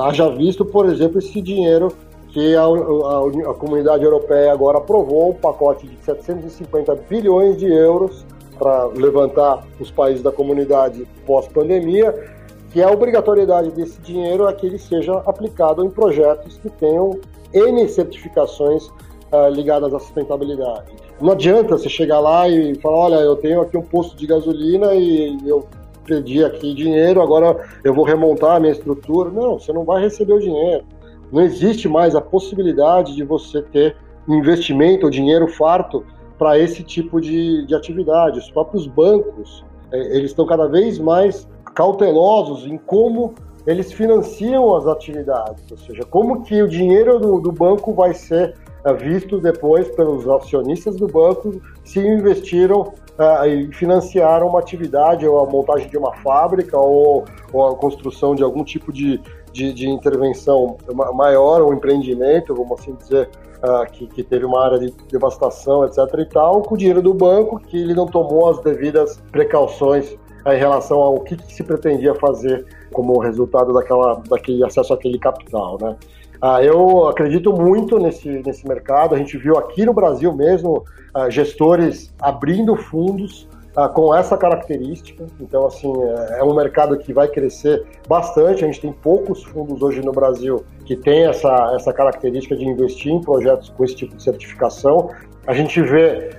Haja 0.04 0.28
visto, 0.30 0.64
por 0.64 0.86
exemplo, 0.86 1.18
esse 1.18 1.40
dinheiro 1.40 1.92
que 2.28 2.56
a, 2.56 2.64
a, 2.64 3.50
a, 3.50 3.54
comunidade 3.54 4.04
europeia 4.04 4.52
agora 4.52 4.78
aprovou 4.78 5.30
um 5.30 5.34
pacote 5.34 5.86
de 5.86 5.96
750 6.04 6.94
bilhões 7.08 7.56
de 7.56 7.72
euros 7.72 8.26
para 8.58 8.86
levantar 8.86 9.64
os 9.78 9.90
países 9.90 10.22
da 10.22 10.32
comunidade 10.32 11.06
pós-pandemia, 11.24 12.12
que 12.72 12.82
a 12.82 12.90
obrigatoriedade 12.90 13.70
desse 13.70 14.00
dinheiro 14.00 14.48
é 14.48 14.52
que 14.52 14.66
ele 14.66 14.78
seja 14.78 15.12
aplicado 15.26 15.84
em 15.84 15.90
projetos 15.90 16.58
que 16.58 16.68
tenham 16.70 17.20
N 17.52 17.88
certificações 17.88 18.90
uh, 19.34 19.48
ligadas 19.50 19.92
à 19.92 19.98
sustentabilidade. 19.98 20.92
Não 21.20 21.32
adianta 21.32 21.76
você 21.76 21.88
chegar 21.88 22.20
lá 22.20 22.48
e 22.48 22.74
falar, 22.76 22.98
olha, 22.98 23.14
eu 23.16 23.36
tenho 23.36 23.60
aqui 23.60 23.76
um 23.76 23.82
posto 23.82 24.16
de 24.16 24.26
gasolina 24.26 24.94
e 24.94 25.38
eu 25.46 25.66
pedi 26.04 26.44
aqui 26.44 26.74
dinheiro, 26.74 27.22
agora 27.22 27.64
eu 27.82 27.94
vou 27.94 28.04
remontar 28.04 28.56
a 28.56 28.60
minha 28.60 28.72
estrutura. 28.72 29.30
Não, 29.30 29.58
você 29.58 29.72
não 29.72 29.84
vai 29.84 30.02
receber 30.02 30.34
o 30.34 30.40
dinheiro. 30.40 30.84
Não 31.32 31.42
existe 31.42 31.88
mais 31.88 32.14
a 32.14 32.20
possibilidade 32.20 33.14
de 33.16 33.24
você 33.24 33.62
ter 33.62 33.96
investimento 34.28 35.06
ou 35.06 35.10
dinheiro 35.10 35.48
farto 35.48 36.04
para 36.38 36.58
esse 36.58 36.82
tipo 36.82 37.20
de, 37.20 37.66
de 37.66 37.74
atividade. 37.74 38.38
Os 38.38 38.50
próprios 38.50 38.86
bancos, 38.86 39.64
é, 39.92 40.16
eles 40.16 40.30
estão 40.30 40.46
cada 40.46 40.66
vez 40.66 40.98
mais 40.98 41.48
cautelosos 41.74 42.66
em 42.66 42.76
como 42.76 43.34
eles 43.66 43.92
financiam 43.92 44.74
as 44.76 44.86
atividades, 44.86 45.64
ou 45.70 45.78
seja, 45.78 46.02
como 46.04 46.42
que 46.42 46.62
o 46.62 46.68
dinheiro 46.68 47.18
do, 47.18 47.40
do 47.40 47.50
banco 47.50 47.94
vai 47.94 48.12
ser 48.12 48.54
visto 48.92 49.40
depois 49.40 49.88
pelos 49.90 50.28
acionistas 50.28 50.96
do 50.96 51.06
banco 51.06 51.60
se 51.84 52.00
investiram 52.00 52.92
uh, 53.18 53.46
e 53.46 53.72
financiaram 53.72 54.48
uma 54.48 54.58
atividade, 54.58 55.26
ou 55.26 55.40
a 55.40 55.48
montagem 55.48 55.88
de 55.88 55.96
uma 55.96 56.14
fábrica, 56.16 56.78
ou, 56.78 57.24
ou 57.52 57.68
a 57.68 57.76
construção 57.76 58.34
de 58.34 58.42
algum 58.42 58.62
tipo 58.62 58.92
de, 58.92 59.20
de, 59.52 59.72
de 59.72 59.88
intervenção 59.88 60.76
maior, 61.14 61.62
um 61.62 61.72
empreendimento, 61.72 62.54
vamos 62.54 62.80
assim 62.80 62.94
dizer, 62.94 63.30
uh, 63.62 63.90
que, 63.90 64.06
que, 64.06 64.22
teve 64.22 64.44
uma 64.44 64.62
área 64.62 64.78
de 64.78 64.92
devastação, 65.10 65.84
etc. 65.84 65.98
e 66.18 66.26
tal, 66.26 66.62
com 66.62 66.74
o 66.74 66.78
dinheiro 66.78 67.00
do 67.00 67.14
banco, 67.14 67.58
que 67.58 67.76
ele 67.76 67.94
não 67.94 68.06
tomou 68.06 68.50
as 68.50 68.60
devidas 68.60 69.18
precauções 69.32 70.16
em 70.46 70.58
relação 70.58 71.00
ao 71.00 71.20
que, 71.20 71.36
que, 71.36 71.54
se 71.54 71.64
pretendia 71.64 72.14
fazer 72.16 72.66
como 72.92 73.18
resultado 73.18 73.72
daquela, 73.72 74.22
daquele 74.28 74.62
acesso 74.62 74.92
àquele 74.92 75.18
capital, 75.18 75.78
né? 75.80 75.96
Ah, 76.40 76.62
eu 76.62 77.08
acredito 77.08 77.52
muito 77.52 77.98
nesse, 77.98 78.28
nesse 78.28 78.66
mercado. 78.66 79.14
A 79.14 79.18
gente 79.18 79.36
viu 79.38 79.56
aqui 79.56 79.84
no 79.84 79.92
Brasil 79.92 80.32
mesmo 80.34 80.84
ah, 81.14 81.30
gestores 81.30 82.12
abrindo 82.20 82.76
fundos 82.76 83.48
ah, 83.76 83.88
com 83.88 84.14
essa 84.14 84.36
característica. 84.36 85.26
Então, 85.40 85.66
assim, 85.66 85.92
é, 86.02 86.40
é 86.40 86.44
um 86.44 86.54
mercado 86.54 86.98
que 86.98 87.12
vai 87.12 87.28
crescer 87.28 87.84
bastante. 88.08 88.64
A 88.64 88.66
gente 88.66 88.80
tem 88.80 88.92
poucos 88.92 89.42
fundos 89.44 89.80
hoje 89.82 90.00
no 90.00 90.12
Brasil 90.12 90.64
que 90.84 90.96
tem 90.96 91.26
essa, 91.26 91.72
essa 91.74 91.92
característica 91.92 92.56
de 92.56 92.64
investir 92.64 93.12
em 93.12 93.20
projetos 93.20 93.70
com 93.70 93.84
esse 93.84 93.96
tipo 93.96 94.14
de 94.16 94.22
certificação. 94.22 95.10
A 95.46 95.52
gente 95.52 95.80
vê 95.82 96.30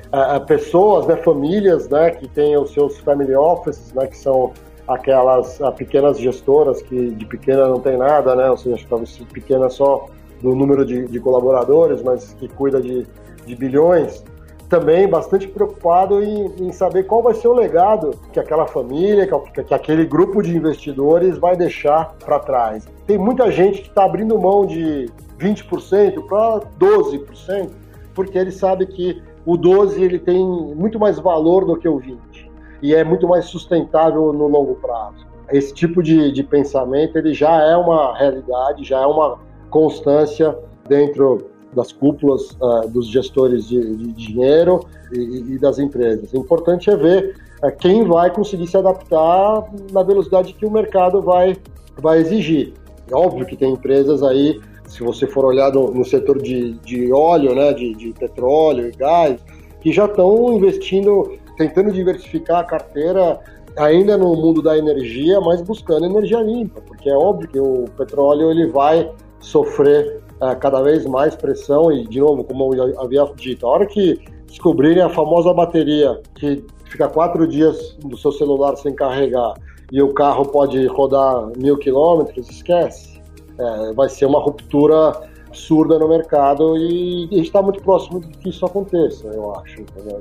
pessoas, 0.48 1.06
né, 1.06 1.16
famílias, 1.18 1.88
né, 1.90 2.10
que 2.10 2.28
têm 2.28 2.58
os 2.58 2.72
seus 2.72 2.98
family 3.00 3.36
offices, 3.36 3.94
né, 3.94 4.08
que 4.08 4.18
são 4.18 4.52
aquelas 4.88 5.60
pequenas 5.78 6.20
gestoras 6.20 6.82
que 6.82 7.12
de 7.12 7.26
pequena 7.26 7.68
não 7.68 7.80
tem 7.80 7.98
nada, 7.98 8.36
né? 8.36 8.50
Ou 8.50 8.58
seja, 8.58 8.86
talvez 8.88 9.18
pequena 9.34 9.70
só 9.70 10.08
no 10.42 10.56
número 10.56 10.86
de, 10.86 11.08
de 11.08 11.20
colaboradores, 11.20 12.02
mas 12.02 12.34
que 12.34 12.48
cuida 12.48 12.82
de, 12.82 13.06
de 13.46 13.56
bilhões. 13.56 14.24
Também 14.70 15.08
bastante 15.08 15.48
preocupado 15.48 16.24
em, 16.24 16.52
em, 16.60 16.72
saber 16.72 17.04
qual 17.04 17.22
vai 17.22 17.36
ser 17.36 17.48
o 17.48 17.54
legado 17.54 18.20
que 18.34 18.40
aquela 18.40 18.66
família, 18.66 19.28
que, 19.28 19.64
que 19.64 19.74
aquele 19.74 20.06
grupo 20.06 20.42
de 20.42 20.56
investidores 20.56 21.38
vai 21.38 21.56
deixar 21.56 22.16
para 22.26 22.40
trás. 22.40 22.88
Tem 23.06 23.18
muita 23.18 23.52
gente 23.52 23.82
que 23.84 23.90
está 23.90 24.06
abrindo 24.06 24.40
mão 24.40 24.66
de 24.66 25.08
20% 25.40 26.26
para 26.28 26.62
12%, 26.80 27.70
porque 28.14 28.38
ele 28.38 28.52
sabe 28.52 28.88
que 28.88 29.22
o 29.46 29.56
12 29.56 30.04
ele 30.04 30.18
tem 30.18 30.44
muito 30.44 31.00
mais 31.00 31.20
valor 31.20 31.64
do 31.66 31.78
que 31.78 31.88
o 31.88 32.00
20 32.00 32.45
e 32.82 32.94
é 32.94 33.04
muito 33.04 33.28
mais 33.28 33.46
sustentável 33.46 34.32
no 34.34 34.48
longo 34.48 34.76
prazo. 34.76 35.26
Esse 35.52 35.74
tipo 35.74 36.02
de, 36.02 36.32
de 36.32 36.44
pensamento 36.44 37.18
ele 37.18 37.34
já 37.34 37.62
é 37.62 37.76
uma 37.76 38.18
realidade, 38.18 38.84
já 38.84 39.02
é 39.02 39.06
uma 39.06 39.38
constância 39.70 40.58
dentro 40.88 41.50
das 41.74 41.92
cúpulas 41.92 42.52
uh, 42.62 42.88
dos 42.90 43.08
gestores 43.08 43.68
de, 43.68 43.96
de 43.96 44.12
dinheiro 44.14 44.80
e, 45.12 45.54
e, 45.54 45.60
das 45.60 45.78
empresas. 45.78 46.32
O 46.34 46.38
importante 46.38 46.90
é 46.90 46.96
ver 46.96 47.36
uh, 47.62 47.72
quem 47.78 48.06
vai 48.06 48.32
conseguir 48.32 48.68
se 48.68 48.78
adaptar 48.78 49.66
na 49.92 50.02
velocidade 50.02 50.54
que 50.54 50.66
o 50.66 50.72
mercado 50.72 51.22
vai, 51.22 51.58
vai 51.98 52.20
exigir. 52.20 52.74
É 53.12 53.16
óbvio 53.16 53.46
que 53.46 53.58
tem 53.58 53.74
empresas 53.74 54.24
aí, 54.24 54.60
se 54.88 55.04
você 55.04 55.28
for 55.28 55.46
olhar 55.46 55.72
no, 55.72 55.92
no 55.92 56.06
setor 56.06 56.42
de, 56.42 56.74
de 56.80 57.12
óleo, 57.12 57.54
né, 57.54 57.74
de, 57.74 57.94
de 57.94 58.14
petróleo 58.14 58.88
e 58.88 58.92
gás, 58.92 59.40
que 59.82 59.92
já 59.92 60.06
estão 60.06 60.54
investindo 60.54 61.38
tentando 61.58 61.92
diversificar 61.92 62.60
a 62.60 62.64
carteira 62.64 63.40
ainda 63.78 64.18
no 64.18 64.36
mundo 64.36 64.62
da 64.62 64.78
energia, 64.78 65.40
mas 65.42 65.62
buscando 65.62 66.06
energia 66.06 66.42
limpa, 66.42 66.82
porque 66.82 67.10
é 67.10 67.16
óbvio 67.16 67.50
que 67.50 67.60
o 67.60 67.86
petróleo 67.98 68.52
ele 68.52 68.68
vai 68.68 69.12
sofrer 69.40 70.22
uh, 70.42 70.58
cada 70.60 70.82
vez 70.82 71.06
mais 71.06 71.36
pressão 71.36 71.92
e, 71.92 72.08
de 72.08 72.20
novo, 72.20 72.44
como 72.44 72.74
eu 72.74 73.00
havia 73.00 73.26
dito, 73.36 73.68
a 73.68 73.70
hora 73.70 73.86
que 73.86 74.20
descobrirem 74.48 75.04
a 75.04 75.10
famosa 75.10 75.54
bateria 75.54 76.22
que 76.36 76.64
fica 76.86 77.10
quatro 77.10 77.46
dias 77.48 77.98
do 78.00 78.18
seu 78.18 78.32
celular 78.32 78.76
sem 78.78 78.94
carregar 78.94 79.54
e 79.92 80.02
o 80.02 80.14
carro 80.14 80.46
pode 80.46 80.86
rodar 80.88 81.52
mil 81.58 81.78
quilômetros, 81.78 82.50
esquece. 82.50 83.22
É, 83.58 83.94
vai 83.94 84.10
ser 84.10 84.26
uma 84.26 84.40
ruptura 84.40 85.14
absurda 85.48 85.98
no 85.98 86.10
mercado 86.10 86.76
e, 86.78 87.28
e 87.32 87.42
está 87.42 87.62
muito 87.62 87.82
próximo 87.82 88.20
de 88.20 88.28
que 88.38 88.50
isso 88.50 88.66
aconteça, 88.66 89.28
eu 89.28 89.56
acho. 89.56 89.82
Entendeu? 89.82 90.20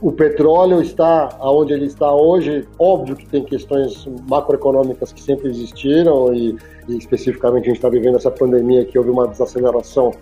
O 0.00 0.12
petróleo 0.12 0.80
está 0.82 1.30
onde 1.40 1.72
ele 1.72 1.86
está 1.86 2.12
hoje, 2.14 2.68
óbvio 2.78 3.16
que 3.16 3.26
tem 3.26 3.42
questões 3.42 4.06
macroeconômicas 4.28 5.12
que 5.12 5.22
sempre 5.22 5.48
existiram 5.48 6.34
e, 6.34 6.56
e 6.88 6.96
especificamente 6.96 7.64
a 7.64 7.66
gente 7.68 7.76
está 7.76 7.88
vivendo 7.88 8.16
essa 8.16 8.30
pandemia 8.30 8.84
que 8.84 8.98
houve 8.98 9.10
uma 9.10 9.26
desaceleração 9.26 10.12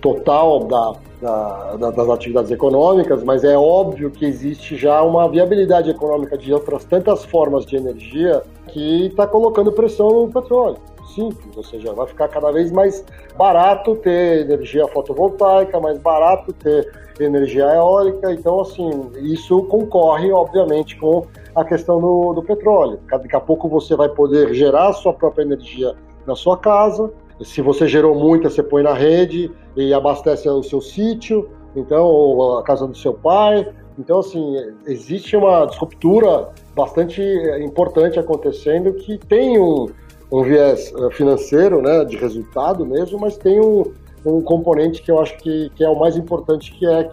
total 0.00 0.64
da, 0.64 0.92
da, 1.20 1.76
da, 1.76 1.90
das 1.90 2.08
atividades 2.10 2.50
econômicas, 2.50 3.24
mas 3.24 3.42
é 3.42 3.56
óbvio 3.56 4.10
que 4.10 4.24
existe 4.24 4.76
já 4.76 5.02
uma 5.02 5.28
viabilidade 5.28 5.90
econômica 5.90 6.36
de 6.36 6.52
outras 6.52 6.84
tantas 6.84 7.24
formas 7.24 7.64
de 7.64 7.76
energia 7.76 8.42
que 8.68 9.06
está 9.06 9.26
colocando 9.26 9.72
pressão 9.72 10.10
no 10.10 10.28
petróleo. 10.28 10.76
Simples, 11.14 11.56
ou 11.56 11.64
seja, 11.64 11.92
vai 11.92 12.06
ficar 12.06 12.28
cada 12.28 12.52
vez 12.52 12.70
mais 12.70 13.04
barato 13.36 13.96
ter 13.96 14.40
energia 14.40 14.86
fotovoltaica, 14.88 15.80
mais 15.80 15.98
barato 15.98 16.52
ter 16.52 17.03
energia 17.20 17.64
eólica. 17.64 18.32
Então, 18.32 18.60
assim, 18.60 19.10
isso 19.22 19.62
concorre, 19.64 20.32
obviamente, 20.32 20.96
com 20.96 21.26
a 21.54 21.64
questão 21.64 22.00
do, 22.00 22.32
do 22.34 22.42
petróleo. 22.42 22.98
Daqui 23.10 23.36
a 23.36 23.40
pouco 23.40 23.68
você 23.68 23.94
vai 23.94 24.08
poder 24.08 24.52
gerar 24.54 24.88
a 24.88 24.92
sua 24.92 25.12
própria 25.12 25.42
energia 25.42 25.94
na 26.26 26.34
sua 26.34 26.56
casa. 26.58 27.12
Se 27.42 27.60
você 27.60 27.86
gerou 27.86 28.14
muita, 28.14 28.50
você 28.50 28.62
põe 28.62 28.82
na 28.82 28.94
rede 28.94 29.50
e 29.76 29.92
abastece 29.92 30.48
o 30.48 30.62
seu 30.62 30.80
sítio, 30.80 31.48
então, 31.74 32.04
ou 32.04 32.58
a 32.58 32.62
casa 32.62 32.86
do 32.86 32.96
seu 32.96 33.12
pai. 33.14 33.68
Então, 33.98 34.18
assim, 34.18 34.56
existe 34.86 35.36
uma 35.36 35.66
disruptura 35.66 36.48
bastante 36.74 37.22
importante 37.60 38.18
acontecendo 38.18 38.92
que 38.94 39.18
tem 39.18 39.58
um, 39.58 39.88
um 40.30 40.42
viés 40.42 40.92
eh, 40.96 41.10
financeiro, 41.12 41.80
né, 41.80 42.04
de 42.04 42.16
resultado 42.16 42.84
mesmo, 42.84 43.20
mas 43.20 43.36
tem 43.36 43.60
um, 43.60 43.84
um 44.24 44.40
componente 44.40 45.02
que 45.02 45.10
eu 45.10 45.20
acho 45.20 45.36
que, 45.38 45.70
que 45.74 45.84
é 45.84 45.88
o 45.88 45.98
mais 45.98 46.16
importante, 46.16 46.72
que 46.72 46.86
é 46.86 47.10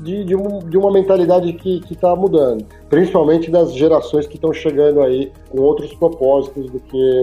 de, 0.00 0.24
de, 0.24 0.36
um, 0.36 0.58
de 0.60 0.76
uma 0.76 0.92
mentalidade 0.92 1.52
que 1.52 1.82
está 1.90 2.14
mudando, 2.14 2.64
principalmente 2.88 3.50
das 3.50 3.74
gerações 3.74 4.26
que 4.26 4.36
estão 4.36 4.52
chegando 4.52 5.02
aí 5.02 5.32
com 5.50 5.60
outros 5.60 5.92
propósitos 5.94 6.70
do 6.70 6.80
que 6.80 7.22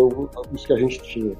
os 0.53 0.65
que 0.65 0.73
a 0.73 0.77
gente 0.77 1.01
tinha. 1.01 1.35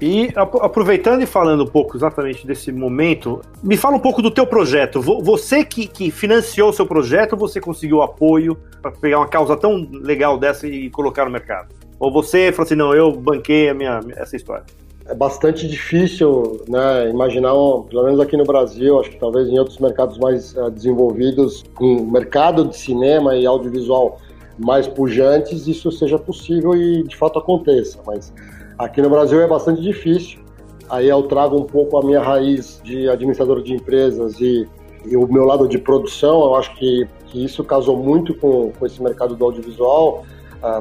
E 0.00 0.30
aproveitando 0.36 1.22
e 1.22 1.26
falando 1.26 1.64
um 1.64 1.66
pouco 1.66 1.96
exatamente 1.96 2.46
desse 2.46 2.70
momento, 2.70 3.40
me 3.62 3.78
fala 3.78 3.96
um 3.96 4.00
pouco 4.00 4.20
do 4.20 4.30
teu 4.30 4.46
projeto. 4.46 5.00
Você 5.00 5.64
que, 5.64 5.86
que 5.86 6.10
financiou 6.10 6.68
o 6.68 6.72
seu 6.72 6.86
projeto, 6.86 7.34
você 7.34 7.60
conseguiu 7.60 8.02
apoio 8.02 8.58
para 8.82 8.90
pegar 8.90 9.18
uma 9.18 9.28
causa 9.28 9.56
tão 9.56 9.88
legal 9.90 10.36
dessa 10.36 10.66
e 10.66 10.90
colocar 10.90 11.24
no 11.24 11.30
mercado? 11.30 11.74
Ou 11.98 12.12
você 12.12 12.52
falou 12.52 12.66
assim, 12.66 12.74
não, 12.74 12.94
eu 12.94 13.10
banquei 13.10 13.70
a 13.70 13.74
minha, 13.74 14.00
essa 14.16 14.36
história? 14.36 14.64
É 15.08 15.14
bastante 15.14 15.68
difícil 15.68 16.60
né, 16.68 17.08
imaginar, 17.08 17.52
pelo 17.88 18.04
menos 18.04 18.18
aqui 18.18 18.36
no 18.36 18.44
Brasil, 18.44 18.98
acho 18.98 19.10
que 19.10 19.18
talvez 19.18 19.48
em 19.48 19.58
outros 19.58 19.78
mercados 19.78 20.18
mais 20.18 20.54
uh, 20.56 20.70
desenvolvidos, 20.70 21.64
com 21.74 22.04
mercado 22.10 22.64
de 22.64 22.76
cinema 22.76 23.36
e 23.36 23.46
audiovisual 23.46 24.20
mais 24.58 24.88
pujantes, 24.88 25.68
isso 25.68 25.92
seja 25.92 26.18
possível 26.18 26.74
e 26.74 27.02
de 27.04 27.16
fato 27.16 27.38
aconteça. 27.38 27.98
Mas 28.06 28.32
aqui 28.78 29.00
no 29.00 29.08
Brasil 29.08 29.40
é 29.40 29.46
bastante 29.46 29.80
difícil. 29.80 30.40
Aí 30.88 31.08
eu 31.08 31.22
trago 31.24 31.56
um 31.56 31.64
pouco 31.64 31.98
a 31.98 32.02
minha 32.02 32.20
raiz 32.20 32.80
de 32.82 33.08
administrador 33.08 33.62
de 33.62 33.74
empresas 33.74 34.40
e, 34.40 34.66
e 35.04 35.16
o 35.16 35.26
meu 35.30 35.44
lado 35.44 35.68
de 35.68 35.78
produção. 35.78 36.42
Eu 36.42 36.54
acho 36.56 36.74
que, 36.76 37.06
que 37.26 37.44
isso 37.44 37.62
casou 37.62 37.96
muito 37.96 38.34
com, 38.34 38.72
com 38.72 38.86
esse 38.86 39.02
mercado 39.02 39.36
do 39.36 39.44
audiovisual 39.44 40.24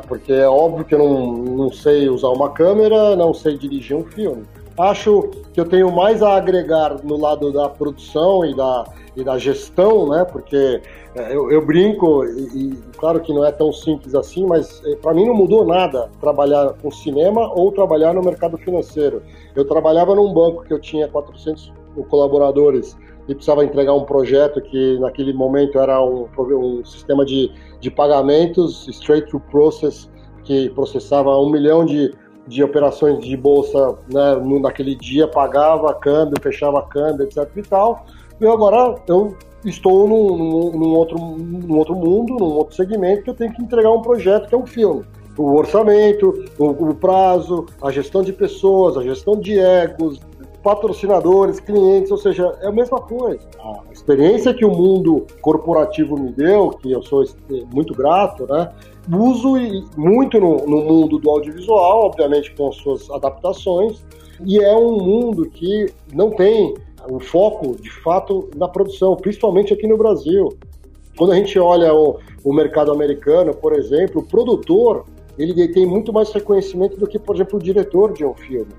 porque 0.07 0.33
é 0.33 0.47
óbvio 0.47 0.85
que 0.85 0.95
eu 0.95 0.99
não, 0.99 1.31
não 1.31 1.71
sei 1.71 2.09
usar 2.09 2.29
uma 2.29 2.51
câmera, 2.51 3.15
não 3.15 3.33
sei 3.33 3.57
dirigir 3.57 3.95
um 3.95 4.03
filme. 4.03 4.43
Acho 4.77 5.29
que 5.53 5.59
eu 5.59 5.65
tenho 5.65 5.89
mais 5.91 6.21
a 6.21 6.35
agregar 6.35 6.97
no 7.03 7.17
lado 7.17 7.51
da 7.51 7.69
produção 7.69 8.45
e 8.45 8.53
da, 8.53 8.85
e 9.15 9.23
da 9.23 9.37
gestão, 9.37 10.09
né? 10.09 10.25
Porque 10.25 10.81
é, 11.15 11.33
eu, 11.33 11.49
eu 11.49 11.65
brinco, 11.65 12.25
e, 12.25 12.73
e, 12.73 12.79
claro 12.97 13.21
que 13.21 13.31
não 13.31 13.45
é 13.45 13.51
tão 13.51 13.71
simples 13.71 14.13
assim, 14.13 14.45
mas 14.45 14.81
é, 14.85 14.95
para 14.97 15.13
mim 15.13 15.25
não 15.25 15.33
mudou 15.33 15.65
nada 15.65 16.09
trabalhar 16.19 16.73
com 16.81 16.91
cinema 16.91 17.53
ou 17.53 17.71
trabalhar 17.71 18.13
no 18.13 18.21
mercado 18.21 18.57
financeiro. 18.57 19.21
Eu 19.55 19.65
trabalhava 19.65 20.13
num 20.13 20.33
banco 20.33 20.63
que 20.65 20.73
eu 20.73 20.79
tinha 20.79 21.07
400 21.07 21.71
colaboradores 22.09 22.97
e 23.27 23.33
precisava 23.33 23.63
entregar 23.63 23.93
um 23.93 24.03
projeto 24.03 24.61
que 24.61 24.99
naquele 24.99 25.33
momento 25.33 25.79
era 25.79 26.03
um, 26.03 26.27
um 26.37 26.85
sistema 26.85 27.25
de 27.25 27.51
de 27.85 27.91
pagamentos 27.91 28.87
straight 28.87 29.29
through 29.29 29.43
process, 29.51 30.09
que 30.43 30.69
processava 30.71 31.37
um 31.37 31.51
milhão 31.51 31.85
de, 31.85 32.11
de 32.47 32.63
operações 32.63 33.23
de 33.23 33.37
bolsa 33.37 33.95
né, 34.11 34.35
naquele 34.59 34.95
dia, 34.95 35.27
pagava 35.27 35.93
câmbio, 35.93 36.41
fechava 36.41 36.81
câmbio, 36.87 37.25
etc 37.25 37.47
e 37.55 37.61
tal. 37.61 38.05
E 38.41 38.47
agora 38.47 38.95
eu 39.07 39.37
estou 39.63 40.07
num, 40.07 40.35
num, 40.35 40.71
num, 40.71 40.95
outro, 40.95 41.17
num 41.19 41.77
outro 41.77 41.95
mundo, 41.95 42.35
num 42.39 42.55
outro 42.55 42.75
segmento, 42.75 43.23
que 43.23 43.29
eu 43.29 43.35
tenho 43.35 43.53
que 43.53 43.61
entregar 43.61 43.91
um 43.91 44.01
projeto 44.01 44.49
que 44.49 44.55
é 44.55 44.57
um 44.57 44.65
filme. 44.65 45.05
O 45.37 45.55
orçamento, 45.55 46.45
o, 46.57 46.65
o 46.89 46.95
prazo, 46.95 47.67
a 47.81 47.91
gestão 47.91 48.23
de 48.23 48.33
pessoas, 48.33 48.97
a 48.97 49.03
gestão 49.03 49.37
de 49.39 49.59
egos, 49.59 50.19
patrocinadores, 50.65 51.59
clientes, 51.59 52.09
ou 52.09 52.17
seja, 52.17 52.57
é 52.59 52.65
a 52.65 52.71
mesma 52.71 52.99
coisa. 52.99 53.47
A 53.59 53.83
experiência 53.91 54.51
que 54.51 54.65
o 54.65 54.71
mundo 54.71 55.27
corporativo 55.39 56.19
me 56.19 56.31
deu, 56.31 56.71
que 56.71 56.91
eu 56.91 57.03
sou 57.03 57.23
muito 57.71 57.93
grato, 57.93 58.47
né? 58.47 58.71
Uso 59.07 59.53
muito 59.95 60.39
no, 60.39 60.65
no 60.65 60.77
mundo 60.81 61.19
do 61.19 61.29
audiovisual, 61.29 62.05
obviamente 62.07 62.51
com 62.55 62.69
as 62.69 62.77
suas 62.77 63.07
adaptações, 63.11 64.03
e 64.43 64.57
é 64.57 64.75
um 64.75 64.97
mundo 64.97 65.47
que 65.47 65.85
não 66.11 66.31
tem 66.31 66.73
o 67.07 67.19
foco, 67.19 67.75
de 67.79 67.91
fato, 68.01 68.49
na 68.55 68.67
produção, 68.67 69.15
principalmente 69.15 69.71
aqui 69.71 69.85
no 69.85 69.95
Brasil. 69.95 70.49
Quando 71.15 71.33
a 71.33 71.35
gente 71.35 71.59
olha 71.59 71.93
o, 71.93 72.17
o 72.43 72.51
mercado 72.51 72.91
americano, 72.91 73.53
por 73.53 73.73
exemplo, 73.73 74.21
o 74.21 74.25
produtor 74.25 75.05
ele 75.37 75.67
tem 75.67 75.85
muito 75.85 76.11
mais 76.11 76.31
reconhecimento 76.31 76.97
do 76.97 77.05
que, 77.05 77.19
por 77.19 77.35
exemplo, 77.35 77.59
o 77.59 77.61
diretor 77.61 78.13
de 78.13 78.25
um 78.25 78.33
filme. 78.33 78.71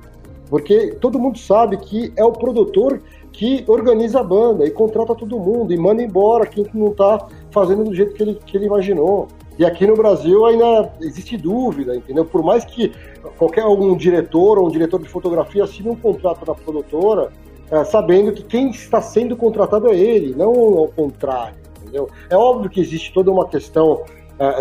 Porque 0.49 0.97
todo 1.01 1.19
mundo 1.19 1.39
sabe 1.39 1.77
que 1.77 2.13
é 2.17 2.25
o 2.25 2.33
produtor 2.33 3.01
que 3.33 3.65
organiza 3.67 4.21
a 4.21 4.23
banda 4.23 4.65
e 4.65 4.71
contrata 4.71 5.15
todo 5.15 5.39
mundo 5.39 5.73
e 5.73 5.77
manda 5.77 6.03
embora 6.03 6.47
quem 6.47 6.67
não 6.73 6.89
está 6.89 7.27
fazendo 7.51 7.85
do 7.85 7.95
jeito 7.95 8.15
que 8.15 8.23
ele, 8.23 8.35
que 8.47 8.57
ele 8.57 8.67
imaginou. 8.67 9.29
E 9.59 9.65
aqui 9.65 9.87
no 9.87 9.95
Brasil 9.95 10.45
ainda 10.45 10.93
existe 11.01 11.37
dúvida, 11.37 11.97
entendeu? 11.97 12.25
Por 12.25 12.43
mais 12.43 12.65
que 12.65 12.93
qualquer 13.37 13.63
algum 13.63 13.97
diretor 13.97 14.59
ou 14.59 14.67
um 14.67 14.71
diretor 14.71 15.01
de 15.01 15.09
fotografia 15.09 15.65
assine 15.65 15.89
um 15.89 15.97
contrato 15.97 16.45
da 16.45 16.55
produtora, 16.55 17.31
é, 17.71 17.85
sabendo 17.85 18.33
que 18.33 18.43
quem 18.43 18.71
está 18.71 19.01
sendo 19.01 19.37
contratado 19.37 19.89
é 19.89 19.97
ele, 19.97 20.35
não 20.37 20.53
ao 20.79 20.89
contrário, 20.89 21.57
entendeu? 21.81 22.09
É 22.31 22.37
óbvio 22.37 22.71
que 22.71 22.81
existe 22.81 23.13
toda 23.13 23.31
uma 23.31 23.49
questão 23.49 24.05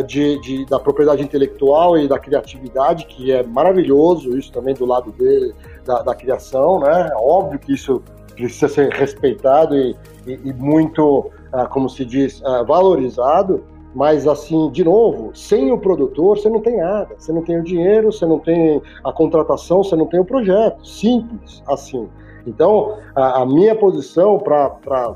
de, 0.08 0.40
de, 0.40 0.66
da 0.66 0.80
propriedade 0.80 1.22
intelectual 1.22 1.98
e 1.98 2.08
da 2.08 2.18
criatividade, 2.18 3.06
que 3.06 3.32
é 3.32 3.44
maravilhoso, 3.44 4.38
isso 4.38 4.52
também 4.52 4.74
do 4.74 4.86
lado 4.86 5.12
dele, 5.12 5.54
da, 5.86 6.02
da 6.02 6.16
criação, 6.16 6.80
né? 6.80 7.10
É 7.12 7.16
óbvio 7.16 7.60
que 7.60 7.74
isso 7.74 8.02
precisa 8.34 8.68
ser 8.68 8.92
respeitado 8.92 9.76
e, 9.76 9.96
e, 10.26 10.40
e 10.46 10.54
muito, 10.54 11.32
uh, 11.54 11.70
como 11.70 11.90
se 11.90 12.06
diz, 12.06 12.42
valorizado, 12.68 13.64
mas, 13.96 14.28
assim, 14.28 14.70
de 14.72 14.84
novo, 14.84 15.34
sem 15.34 15.72
o 15.72 15.78
produtor, 15.78 16.38
você 16.38 16.50
não 16.50 16.60
tem 16.60 16.78
nada. 16.78 17.16
Você 17.18 17.32
não 17.32 17.42
tem 17.42 17.58
o 17.58 17.64
dinheiro, 17.64 18.12
você 18.12 18.26
não 18.26 18.40
tem 18.40 18.82
a 19.02 19.12
contratação, 19.14 19.82
você 19.86 19.96
não 19.96 20.06
tem 20.06 20.20
o 20.20 20.26
projeto. 20.26 20.86
Simples 20.86 21.64
assim. 21.66 22.10
Então, 22.46 22.98
a, 23.16 23.42
a 23.42 23.46
minha 23.46 23.76
posição, 23.76 24.38
para 24.40 24.70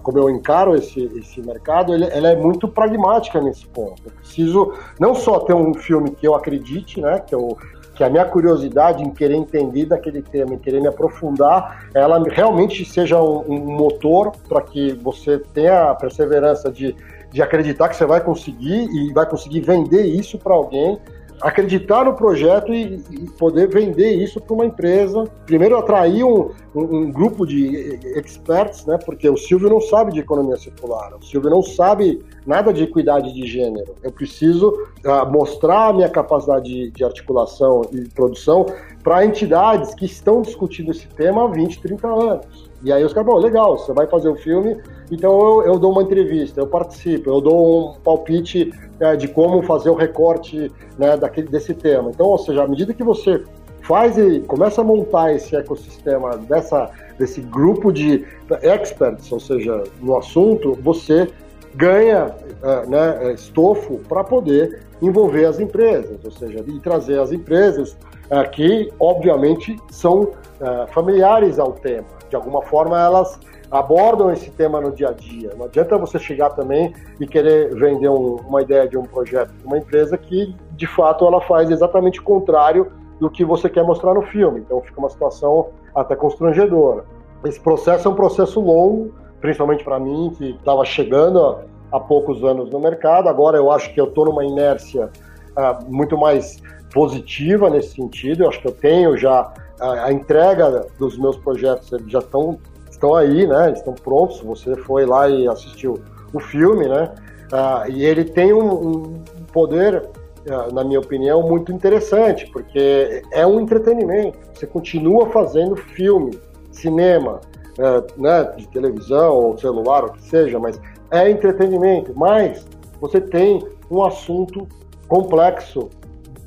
como 0.04 0.18
eu 0.18 0.30
encaro 0.30 0.76
esse, 0.76 1.04
esse 1.18 1.42
mercado, 1.42 1.94
ele, 1.94 2.06
ela 2.06 2.30
é 2.30 2.36
muito 2.36 2.68
pragmática 2.68 3.40
nesse 3.42 3.68
ponto. 3.68 4.02
Eu 4.06 4.12
preciso 4.12 4.74
não 5.00 5.14
só 5.14 5.40
ter 5.40 5.54
um 5.54 5.74
filme 5.74 6.12
que 6.12 6.28
eu 6.28 6.36
acredite, 6.36 7.02
né, 7.02 7.20
que 7.20 7.34
eu 7.34 7.58
que 7.96 8.04
a 8.06 8.10
minha 8.10 8.24
curiosidade 8.24 9.04
em 9.04 9.10
querer 9.10 9.36
entender 9.36 9.86
daquele 9.86 10.22
tema, 10.22 10.54
em 10.54 10.58
querer 10.58 10.80
me 10.80 10.88
aprofundar, 10.88 11.90
ela 11.94 12.18
realmente 12.30 12.86
seja 12.86 13.22
um, 13.22 13.42
um 13.42 13.76
motor 13.76 14.32
para 14.48 14.62
que 14.62 14.94
você 14.94 15.38
tenha 15.38 15.92
a 15.92 15.96
perseverança 15.96 16.72
de 16.72 16.96
de 17.32 17.42
acreditar 17.42 17.90
que 17.90 17.96
você 17.96 18.06
vai 18.06 18.22
conseguir 18.22 18.88
e 18.90 19.14
vai 19.14 19.28
conseguir 19.28 19.62
vender 19.62 20.04
isso 20.06 20.38
para 20.38 20.54
alguém, 20.54 21.00
acreditar 21.42 22.06
no 22.06 22.14
projeto 22.14 22.74
e, 22.74 23.02
e 23.12 23.30
poder 23.32 23.68
vender 23.68 24.12
isso 24.12 24.42
para 24.42 24.54
uma 24.54 24.66
empresa. 24.66 25.24
Primeiro, 25.46 25.78
atrair 25.78 26.24
um, 26.24 26.52
um, 26.76 26.82
um, 26.82 27.12
grupo 27.12 27.46
de 27.46 28.00
experts, 28.16 28.86
né? 28.86 28.98
Porque 29.06 29.30
o 29.30 29.38
Silvio 29.38 29.70
não 29.70 29.82
sabe 29.82 30.12
de 30.12 30.20
economia 30.20 30.58
circular, 30.58 31.14
o 31.16 31.24
Silvio 31.24 31.50
não 31.50 31.62
sabe 31.62 32.20
nada 32.46 32.74
de 32.74 32.84
equidade 32.84 33.34
de 33.34 33.48
gênero. 33.48 33.96
Eu 34.04 34.12
preciso 34.12 34.70
uh, 34.70 35.32
mostrar 35.32 35.90
a 35.90 35.94
minha 35.94 36.10
capacidade 36.10 36.70
de, 36.70 36.92
de 36.92 37.04
articulação 37.04 37.82
e 37.92 38.08
produção 38.10 38.66
para 39.04 39.26
entidades 39.26 39.94
que 39.96 40.06
estão 40.06 40.42
discutindo 40.42 40.92
esse 40.92 41.08
tema 41.08 41.46
há 41.46 41.48
20, 41.48 41.82
30 41.82 42.08
anos. 42.08 42.70
E 42.84 42.92
aí 42.92 43.04
os 43.04 43.14
caras, 43.14 43.28
bom, 43.28 43.40
legal, 43.40 43.78
você 43.78 43.92
vai 43.94 44.08
fazer 44.08 44.30
o 44.30 44.34
um 44.34 44.38
filme, 44.38 44.78
então 45.12 45.32
eu, 45.40 45.74
eu, 45.74 45.80
dou 45.80 45.92
uma 45.92 46.04
entrevista, 46.04 46.60
eu 46.60 46.68
participo, 46.68 47.30
eu 47.30 47.42
dou 47.42 47.92
um 47.92 48.00
palpite 48.00 48.74
é, 49.00 49.16
de 49.16 49.28
como 49.28 49.62
fazer 49.64 49.90
o 49.90 49.96
recorte 49.96 50.72
né, 50.98 51.18
daquele, 51.18 51.48
desse 51.48 51.74
tema. 51.74 52.10
Então, 52.10 52.28
ou 52.28 52.38
seja, 52.38 52.64
à 52.64 52.68
medida 52.68 52.94
que 52.94 53.04
você 53.04 53.44
faz 53.82 54.18
e 54.18 54.42
começa 54.42 54.82
a 54.82 54.84
montar 54.84 55.34
esse 55.34 55.56
ecossistema 55.56 56.38
dessa, 56.38 56.92
desse 57.18 57.42
grupo 57.42 57.92
de 57.92 58.26
experts, 58.62 59.32
ou 59.32 59.40
seja, 59.40 59.84
no 60.02 60.18
assunto, 60.18 60.78
você 60.82 61.28
ganha 61.76 62.36
é, 62.62 62.86
né, 62.88 63.34
estofo 63.34 64.00
para 64.08 64.24
poder 64.24 64.82
envolver 65.02 65.46
as 65.46 65.60
empresas, 65.60 66.18
ou 66.24 66.32
seja, 66.32 66.64
e 66.68 66.80
trazer 66.80 67.20
as 67.20 67.32
empresas 67.32 67.98
é, 68.30 68.44
que, 68.44 68.92
obviamente, 69.00 69.76
são 69.90 70.32
é, 70.62 70.88
familiares 70.88 71.58
ao 71.58 71.72
tema. 71.74 72.08
De 72.30 72.36
alguma 72.36 72.62
forma, 72.62 73.00
elas 73.00 73.40
abordam 73.72 74.32
esse 74.32 74.50
tema 74.52 74.82
no 74.82 74.92
dia 74.92 75.10
a 75.10 75.14
dia. 75.14 75.54
Não 75.56 75.66
adianta 75.66 75.98
você 75.98 76.18
chegar 76.18 76.50
também 76.52 76.94
e 77.20 77.28
querer 77.28 77.74
vender 77.76 78.10
um, 78.10 78.38
uma 78.48 78.62
ideia 78.62 78.88
de 78.88 78.98
um 78.98 79.04
projeto 79.04 79.52
para 79.54 79.68
uma 79.68 79.78
empresa 79.78 80.18
que, 80.18 80.56
de 80.72 80.88
fato, 80.88 81.26
ela 81.26 81.40
faz 81.42 81.70
exatamente 81.70 82.20
o 82.20 82.24
contrário 82.24 82.92
do 83.20 83.30
que 83.30 83.46
você 83.46 83.70
quer 83.70 83.84
mostrar 83.84 84.14
no 84.14 84.22
filme. 84.24 84.62
Então, 84.62 84.82
fica 84.82 85.00
uma 85.00 85.10
situação 85.10 85.70
até 85.94 86.16
constrangedora. 86.16 87.06
Esse 87.46 87.60
processo 87.60 88.08
é 88.08 88.12
um 88.12 88.16
processo 88.16 88.60
longo, 88.60 89.14
principalmente 89.40 89.84
para 89.84 90.00
mim, 90.00 90.34
que 90.38 90.52
estava 90.52 90.84
chegando 90.84 91.60
há 91.92 92.00
poucos 92.00 92.44
anos 92.44 92.70
no 92.70 92.80
mercado. 92.80 93.30
Agora 93.30 93.58
eu 93.58 93.72
acho 93.72 93.94
que 93.94 94.00
eu 94.00 94.06
estou 94.06 94.26
numa 94.26 94.44
inércia 94.44 95.10
uh, 95.52 95.92
muito 95.92 96.18
mais 96.18 96.62
positiva 96.94 97.70
nesse 97.70 97.96
sentido. 97.96 98.44
Eu 98.44 98.50
acho 98.50 98.62
que 98.62 98.68
eu 98.68 98.72
tenho 98.72 99.18
já 99.18 99.54
a, 99.80 100.06
a 100.06 100.14
entrega 100.14 100.88
dos 100.98 101.18
meus 101.18 101.38
projetos 101.38 101.90
já 102.08 102.20
estão 102.20 102.60
estão 103.00 103.16
aí, 103.16 103.48
né? 103.48 103.72
Estão 103.72 103.94
prontos. 103.94 104.42
Você 104.42 104.76
foi 104.76 105.06
lá 105.06 105.30
e 105.30 105.48
assistiu 105.48 106.00
o 106.34 106.40
filme, 106.40 106.88
né? 106.88 107.14
Uh, 107.52 107.90
e 107.90 108.06
ele 108.06 108.26
tem 108.26 108.54
um, 108.54 108.84
um 108.84 109.24
poder, 109.52 110.04
uh, 110.48 110.74
na 110.74 110.84
minha 110.84 111.00
opinião, 111.00 111.42
muito 111.42 111.72
interessante, 111.72 112.48
porque 112.52 113.24
é 113.32 113.48
um 113.48 113.60
entretenimento. 113.60 114.38
Você 114.54 114.68
continua 114.68 115.30
fazendo 115.30 115.76
filme, 115.76 116.38
cinema, 116.72 117.40
uh, 117.80 118.22
né, 118.22 118.44
de 118.56 118.68
televisão 118.68 119.34
ou 119.34 119.58
celular, 119.58 120.06
o 120.06 120.12
que 120.12 120.22
seja, 120.30 120.60
mas 120.60 120.80
é 121.10 121.30
entretenimento. 121.30 122.14
Mas 122.16 122.68
você 123.02 123.20
tem 123.20 123.66
um 123.90 124.04
assunto 124.04 124.68
complexo, 125.08 125.90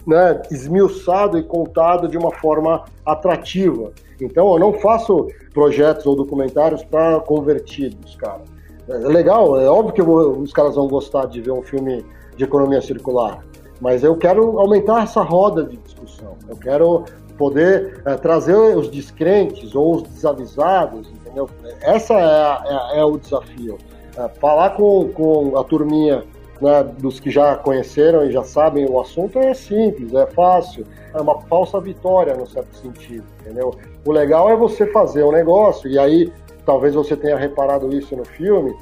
né, 0.06 0.40
esmiuçado 0.52 1.36
e 1.36 1.42
contado 1.42 2.06
de 2.06 2.16
uma 2.16 2.30
forma 2.30 2.84
atrativa. 3.04 3.92
Então, 4.24 4.52
eu 4.52 4.58
não 4.58 4.72
faço 4.74 5.28
projetos 5.52 6.06
ou 6.06 6.16
documentários 6.16 6.84
para 6.84 7.20
convertidos, 7.20 8.16
cara. 8.16 8.42
É 8.88 8.94
legal, 8.94 9.60
é 9.60 9.68
óbvio 9.68 9.94
que 9.94 10.02
vou, 10.02 10.38
os 10.38 10.52
caras 10.52 10.74
vão 10.74 10.88
gostar 10.88 11.26
de 11.26 11.40
ver 11.40 11.52
um 11.52 11.62
filme 11.62 12.04
de 12.36 12.44
economia 12.44 12.80
circular, 12.80 13.44
mas 13.80 14.02
eu 14.02 14.16
quero 14.16 14.58
aumentar 14.58 15.04
essa 15.04 15.22
roda 15.22 15.64
de 15.64 15.76
discussão. 15.76 16.36
Eu 16.48 16.56
quero 16.56 17.04
poder 17.38 18.02
é, 18.04 18.14
trazer 18.16 18.54
os 18.76 18.88
descrentes 18.88 19.74
ou 19.74 19.96
os 19.96 20.02
desavisados, 20.02 21.08
entendeu? 21.10 21.48
Essa 21.80 22.14
é, 22.14 22.96
é, 22.96 23.00
é 23.00 23.04
o 23.04 23.16
desafio. 23.16 23.78
É, 24.16 24.28
falar 24.40 24.70
com, 24.70 25.08
com 25.08 25.56
a 25.58 25.64
turminha 25.64 26.24
né, 26.62 26.84
dos 26.98 27.18
que 27.18 27.30
já 27.30 27.56
conheceram 27.56 28.24
e 28.24 28.30
já 28.30 28.44
sabem 28.44 28.86
o 28.88 29.00
assunto 29.00 29.38
é 29.38 29.52
simples, 29.52 30.14
é 30.14 30.26
fácil, 30.26 30.86
é 31.12 31.20
uma 31.20 31.40
falsa 31.42 31.80
vitória 31.80 32.34
no 32.34 32.46
certo 32.46 32.76
sentido, 32.76 33.24
entendeu? 33.40 33.74
O 34.06 34.12
legal 34.12 34.48
é 34.48 34.56
você 34.56 34.86
fazer 34.86 35.24
um 35.24 35.32
negócio, 35.32 35.90
e 35.90 35.98
aí 35.98 36.32
talvez 36.64 36.94
você 36.94 37.16
tenha 37.16 37.36
reparado 37.36 37.92
isso 37.92 38.16
no 38.16 38.24
filme, 38.24 38.72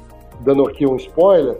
dando 0.41 0.67
aqui 0.67 0.85
um 0.85 0.95
spoiler, 0.95 1.59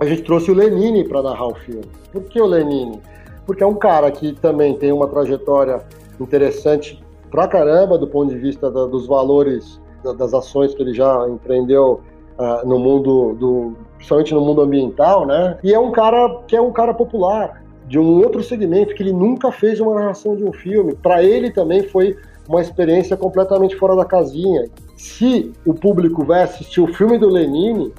a 0.00 0.04
gente 0.04 0.22
trouxe 0.22 0.50
o 0.50 0.54
Lenine 0.54 1.08
para 1.08 1.22
narrar 1.22 1.46
o 1.46 1.54
filme. 1.54 1.86
Por 2.12 2.24
que 2.24 2.40
o 2.40 2.46
Lenine? 2.46 3.00
Porque 3.46 3.62
é 3.62 3.66
um 3.66 3.76
cara 3.76 4.10
que 4.10 4.32
também 4.32 4.76
tem 4.76 4.92
uma 4.92 5.06
trajetória 5.06 5.80
interessante 6.20 7.02
pra 7.30 7.46
caramba 7.46 7.96
do 7.96 8.08
ponto 8.08 8.30
de 8.30 8.38
vista 8.38 8.70
da, 8.70 8.86
dos 8.86 9.06
valores 9.06 9.80
da, 10.02 10.12
das 10.12 10.34
ações 10.34 10.74
que 10.74 10.82
ele 10.82 10.92
já 10.92 11.26
empreendeu 11.28 12.00
uh, 12.38 12.66
no 12.66 12.78
mundo 12.78 13.34
do, 13.34 13.76
principalmente 13.96 14.34
no 14.34 14.40
mundo 14.40 14.62
ambiental, 14.62 15.26
né? 15.26 15.58
E 15.62 15.72
é 15.72 15.78
um 15.78 15.90
cara 15.90 16.40
que 16.46 16.54
é 16.54 16.60
um 16.60 16.72
cara 16.72 16.94
popular 16.94 17.62
de 17.88 17.98
um 17.98 18.22
outro 18.22 18.42
segmento 18.42 18.94
que 18.94 19.02
ele 19.02 19.12
nunca 19.12 19.52
fez 19.52 19.80
uma 19.80 19.94
narração 19.94 20.36
de 20.36 20.44
um 20.44 20.52
filme. 20.52 20.94
Para 20.94 21.22
ele 21.22 21.50
também 21.50 21.82
foi 21.82 22.16
uma 22.48 22.60
experiência 22.60 23.16
completamente 23.16 23.76
fora 23.76 23.94
da 23.96 24.04
casinha. 24.04 24.66
Se 24.96 25.52
o 25.64 25.74
público 25.74 26.24
vai 26.24 26.42
assistir 26.42 26.80
o 26.80 26.86
filme 26.86 27.18
do 27.18 27.28
Lenine, 27.28 27.92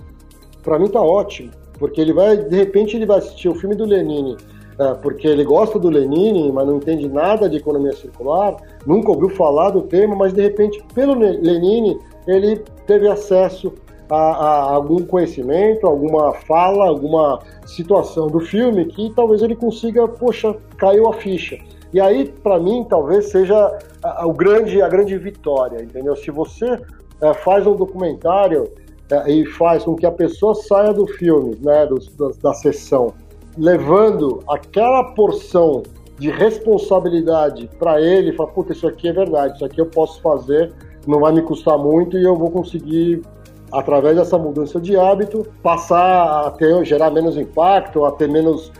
para 0.63 0.79
mim 0.79 0.89
tá 0.89 1.01
ótimo, 1.01 1.51
porque 1.79 2.01
ele 2.01 2.13
vai, 2.13 2.38
de 2.38 2.55
repente, 2.55 2.95
ele 2.95 3.05
vai 3.05 3.19
assistir 3.19 3.49
o 3.49 3.55
filme 3.55 3.75
do 3.75 3.86
Lenine, 3.86 4.36
é, 4.79 4.93
porque 4.95 5.27
ele 5.27 5.43
gosta 5.43 5.79
do 5.79 5.89
Lenine, 5.89 6.51
mas 6.51 6.67
não 6.67 6.77
entende 6.77 7.07
nada 7.07 7.49
de 7.49 7.57
economia 7.57 7.93
circular, 7.93 8.55
nunca 8.86 9.12
ouviu 9.12 9.29
falar 9.29 9.71
do 9.71 9.81
tema, 9.81 10.15
mas 10.15 10.33
de 10.33 10.41
repente, 10.41 10.83
pelo 10.93 11.13
Lenine, 11.13 11.99
ele 12.27 12.62
teve 12.86 13.07
acesso 13.07 13.73
a, 14.10 14.15
a, 14.15 14.62
algum 14.74 15.06
conhecimento, 15.06 15.86
alguma 15.86 16.34
fala, 16.34 16.88
alguma 16.88 17.39
situação 17.65 18.28
do 18.28 18.39
filme 18.39 18.86
que 18.86 19.13
talvez 19.15 19.41
ele 19.41 19.56
consiga, 19.56 20.08
poxa, 20.08 20.56
caiu 20.78 21.10
a 21.10 21.13
ficha. 21.13 21.58
E 21.93 22.00
aí, 22.00 22.28
para 22.43 22.60
mim, 22.60 22.86
talvez 22.88 23.30
seja 23.30 23.56
a, 24.04 24.24
a, 24.24 24.28
o 24.28 24.34
grande, 24.34 24.82
a 24.82 24.89
grande 24.89 25.17
vitória, 25.17 25.82
entendeu? 25.82 26.15
Se 26.15 26.32
você 26.32 26.80
é, 27.22 27.34
faz 27.34 27.65
um 27.65 27.76
documentário 27.76 28.72
é, 29.10 29.32
e 29.32 29.46
faz 29.46 29.84
com 29.84 29.96
que 29.96 30.06
a 30.06 30.12
pessoa 30.12 30.54
saia 30.54 30.93
do 30.93 31.08
filme, 31.08 31.58
né, 31.62 31.86
do, 31.86 31.96
da, 32.17 32.50
da 32.50 32.54
sessão, 32.54 33.13
levando 33.58 34.43
aquela 34.48 35.04
porção 35.15 35.84
de 36.20 36.30
responsabilidade 36.30 37.70
para 37.80 38.02
ele, 38.02 38.34
fala, 38.34 38.50
puta, 38.50 38.74
isso 38.74 38.88
aqui 38.88 39.08
é 39.08 39.13
verdade, 39.13 39.56
isso 39.56 39.65
aqui 39.65 39.80
eu 39.80 39.86
posso 39.86 40.22
fazer, 40.22 40.74
não 41.06 41.20
vai 41.20 41.32
me 41.32 41.41
custar 41.41 41.78
muito 41.78 42.17
e 42.17 42.24
eu 42.24 42.36
vou 42.36 42.50
conseguir 42.50 43.22
através 43.71 44.15
dessa 44.15 44.38
mudança 44.38 44.80
de 44.80 44.95
hábito, 44.95 45.45
passar 45.62 46.47
a 46.47 46.51
ter, 46.51 46.86
gerar 46.86 47.12
menos 47.12 47.38
impacto, 47.38 48.06
a 48.06 48.12
ter 48.12 48.30
menos 48.30 48.71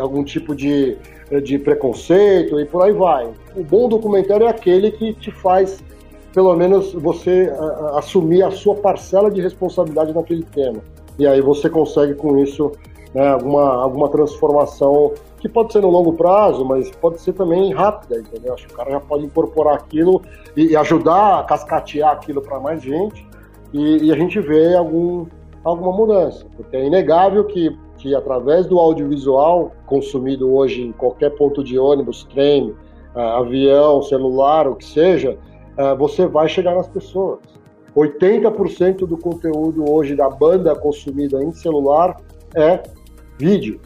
algum 0.00 0.24
tipo 0.24 0.54
de, 0.54 0.96
de 1.42 1.58
preconceito 1.58 2.58
e 2.60 2.64
por 2.64 2.82
aí 2.82 2.92
vai. 2.92 3.28
O 3.54 3.62
bom 3.62 3.88
documentário 3.88 4.46
é 4.46 4.50
aquele 4.50 4.90
que 4.90 5.12
te 5.14 5.30
faz, 5.30 5.82
pelo 6.32 6.54
menos, 6.56 6.92
você 6.92 7.52
assumir 7.94 8.42
a 8.42 8.50
sua 8.50 8.74
parcela 8.74 9.30
de 9.30 9.40
responsabilidade 9.40 10.12
naquele 10.14 10.44
tema. 10.44 10.80
E 11.18 11.26
aí 11.26 11.40
você 11.40 11.68
consegue 11.68 12.14
com 12.14 12.38
isso 12.38 12.72
né, 13.14 13.28
alguma, 13.28 13.82
alguma 13.82 14.08
transformação 14.08 15.12
que 15.38 15.48
pode 15.48 15.72
ser 15.72 15.80
no 15.80 15.90
longo 15.90 16.12
prazo, 16.12 16.64
mas 16.64 16.90
pode 16.90 17.20
ser 17.20 17.32
também 17.32 17.72
rápida, 17.72 18.18
entendeu? 18.18 18.54
Acho 18.54 18.66
que 18.66 18.74
o 18.74 18.76
cara 18.76 18.90
já 18.90 19.00
pode 19.00 19.24
incorporar 19.24 19.74
aquilo 19.74 20.22
e, 20.56 20.68
e 20.68 20.76
ajudar 20.76 21.40
a 21.40 21.44
cascatear 21.44 22.12
aquilo 22.12 22.40
para 22.42 22.60
mais 22.60 22.82
gente 22.82 23.26
e, 23.72 24.04
e, 24.04 24.12
a 24.12 24.16
gente 24.16 24.40
vê 24.40 24.74
algum, 24.74 25.26
alguma 25.62 25.92
mudança, 25.92 26.44
porque 26.56 26.76
é 26.76 26.86
inegável 26.86 27.44
que, 27.44 27.76
que 27.98 28.14
através 28.14 28.66
do 28.66 28.78
audiovisual 28.78 29.72
consumido 29.86 30.52
hoje 30.52 30.82
em 30.82 30.92
qualquer 30.92 31.30
ponto 31.30 31.62
de 31.62 31.78
ônibus, 31.78 32.24
trem, 32.24 32.74
uh, 33.14 33.18
avião, 33.18 34.02
celular, 34.02 34.66
o 34.66 34.74
que 34.74 34.84
seja, 34.84 35.38
uh, 35.78 35.96
você 35.96 36.26
vai 36.26 36.48
chegar 36.48 36.74
nas 36.74 36.88
pessoas. 36.88 37.38
80% 37.96 38.98
do 39.06 39.18
conteúdo 39.18 39.90
hoje 39.90 40.14
da 40.14 40.28
banda 40.30 40.74
consumida 40.76 41.42
em 41.42 41.52
celular 41.52 42.16
é 42.54 42.82
vídeo. 43.38 43.80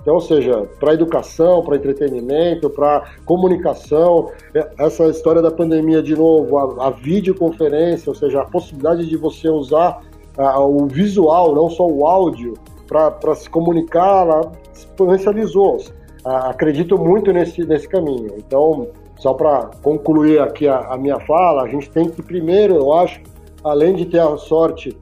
Então, 0.00 0.14
ou 0.14 0.20
seja, 0.20 0.66
para 0.78 0.94
educação, 0.94 1.62
para 1.62 1.76
entretenimento, 1.76 2.70
para 2.70 3.12
comunicação, 3.24 4.30
é, 4.54 4.68
essa 4.78 5.06
história 5.08 5.42
da 5.42 5.50
pandemia, 5.50 6.02
de 6.02 6.16
novo, 6.16 6.56
a, 6.56 6.86
a 6.88 6.90
videoconferência, 6.90 8.08
ou 8.08 8.14
seja, 8.14 8.40
a 8.40 8.44
possibilidade 8.44 9.06
de 9.06 9.16
você 9.16 9.48
usar 9.48 10.02
o 10.38 10.86
visual, 10.86 11.54
não 11.54 11.68
só 11.68 11.86
o 11.86 12.06
áudio, 12.06 12.54
para 12.86 13.34
se 13.34 13.48
comunicar, 13.48 14.26
ela 14.26 14.52
exponencializou. 14.74 15.78
acredito 16.24 16.98
muito 16.98 17.32
nesse, 17.32 17.64
nesse 17.64 17.88
caminho. 17.88 18.34
Então, 18.36 18.88
só 19.16 19.34
para 19.34 19.70
concluir 19.82 20.40
aqui 20.40 20.66
a, 20.66 20.78
a 20.78 20.96
minha 20.96 21.20
fala, 21.20 21.62
a 21.62 21.68
gente 21.68 21.88
tem 21.90 22.08
que, 22.08 22.22
primeiro, 22.22 22.74
eu 22.74 22.92
acho, 22.92 23.20
além 23.62 23.94
de 23.94 24.06
ter 24.06 24.20
a 24.20 24.36
sorte 24.36 24.96